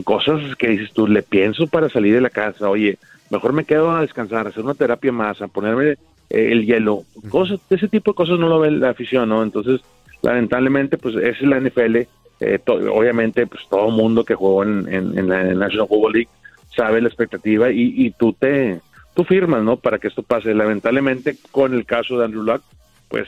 cosas 0.04 0.56
que 0.56 0.70
dices 0.70 0.92
tú, 0.94 1.08
le 1.08 1.24
pienso 1.24 1.68
para 1.68 1.90
salir 1.90 2.14
de 2.14 2.22
la 2.22 2.30
casa, 2.30 2.70
oye, 2.70 2.98
mejor 3.30 3.54
me 3.54 3.66
quedo 3.66 3.92
a 3.92 4.02
descansar, 4.02 4.46
a 4.46 4.50
hacer 4.50 4.64
una 4.64 4.74
terapia 4.74 5.12
más, 5.12 5.42
a 5.42 5.48
ponerme 5.48 5.92
eh, 5.92 5.98
el 6.30 6.66
hielo, 6.66 7.04
cosas, 7.30 7.60
ese 7.70 7.88
tipo 7.88 8.12
de 8.12 8.16
cosas 8.16 8.40
no 8.40 8.48
lo 8.48 8.60
ve 8.60 8.72
la 8.72 8.90
afición, 8.90 9.30
¿no? 9.30 9.42
Entonces, 9.42 9.82
lamentablemente, 10.22 10.98
pues 10.98 11.16
esa 11.16 11.40
es 11.40 11.42
la 11.42 11.60
NFL, 11.60 11.98
eh, 12.42 12.60
obviamente, 12.68 13.48
pues 13.48 13.64
todo 13.70 13.90
mundo 13.90 14.24
que 14.24 14.36
jugó 14.36 14.64
en, 14.64 15.28
la 15.28 15.44
National 15.44 15.88
Football 15.88 16.14
League 16.14 16.30
sabe 16.76 17.02
la 17.02 17.08
expectativa 17.08 17.72
y, 17.72 17.94
y 17.96 18.12
tú 18.12 18.34
te 18.34 18.80
tú 19.14 19.24
firmas, 19.26 19.64
¿no? 19.64 19.76
Para 19.78 20.00
que 20.00 20.08
esto 20.08 20.24
pase. 20.24 20.54
Lamentablemente, 20.54 21.36
con 21.52 21.74
el 21.74 21.86
caso 21.86 22.18
de 22.18 22.26
Andrew 22.26 22.44
Luck, 22.44 22.62
pues 23.10 23.28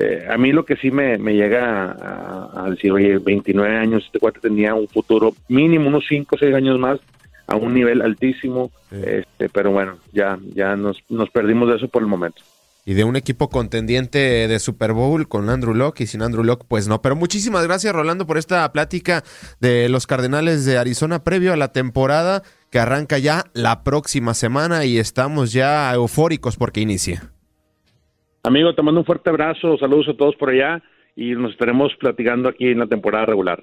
eh, 0.00 0.26
a 0.30 0.38
mí 0.38 0.52
lo 0.52 0.64
que 0.64 0.76
sí 0.76 0.90
me, 0.90 1.18
llega 1.18 1.96
a, 2.54 2.70
decir, 2.70 2.92
oye, 2.92 3.18
29 3.18 3.76
años, 3.76 4.04
este 4.06 4.20
cuate 4.20 4.38
tenía 4.40 4.74
un 4.74 4.86
futuro 4.86 5.34
mínimo, 5.48 5.88
unos 5.88 6.04
5 6.08 6.36
o 6.36 6.38
6 6.38 6.54
años 6.54 6.78
más, 6.78 7.00
a 7.48 7.56
un 7.56 7.74
nivel 7.74 8.02
altísimo, 8.02 8.70
este, 8.92 9.48
pero 9.48 9.72
bueno, 9.72 9.98
ya, 10.12 10.38
ya 10.54 10.76
nos, 10.76 11.02
nos 11.08 11.30
perdimos 11.30 11.68
de 11.68 11.76
eso 11.76 11.88
por 11.88 12.02
el 12.02 12.08
momento 12.08 12.42
y 12.88 12.94
de 12.94 13.04
un 13.04 13.16
equipo 13.16 13.50
contendiente 13.50 14.48
de 14.48 14.58
Super 14.58 14.94
Bowl 14.94 15.28
con 15.28 15.50
Andrew 15.50 15.74
Locke 15.74 16.04
y 16.04 16.06
sin 16.06 16.22
Andrew 16.22 16.42
Locke, 16.42 16.64
pues 16.66 16.88
no. 16.88 17.02
Pero 17.02 17.16
muchísimas 17.16 17.62
gracias, 17.64 17.92
Rolando, 17.92 18.26
por 18.26 18.38
esta 18.38 18.72
plática 18.72 19.24
de 19.60 19.90
los 19.90 20.06
Cardenales 20.06 20.64
de 20.64 20.78
Arizona 20.78 21.22
previo 21.22 21.52
a 21.52 21.56
la 21.58 21.74
temporada 21.74 22.42
que 22.70 22.78
arranca 22.78 23.18
ya 23.18 23.44
la 23.52 23.84
próxima 23.84 24.32
semana 24.32 24.86
y 24.86 24.98
estamos 24.98 25.52
ya 25.52 25.92
eufóricos 25.92 26.56
porque 26.56 26.80
inicia. 26.80 27.30
Amigo, 28.42 28.74
te 28.74 28.82
mando 28.82 29.00
un 29.00 29.06
fuerte 29.06 29.30
abrazo, 29.30 29.76
saludos 29.78 30.08
a 30.08 30.16
todos 30.16 30.36
por 30.36 30.50
allá 30.50 30.82
y 31.16 31.32
nos 31.32 31.52
estaremos 31.52 31.94
platicando 31.96 32.48
aquí 32.48 32.68
en 32.68 32.78
la 32.78 32.86
temporada 32.86 33.26
regular. 33.26 33.62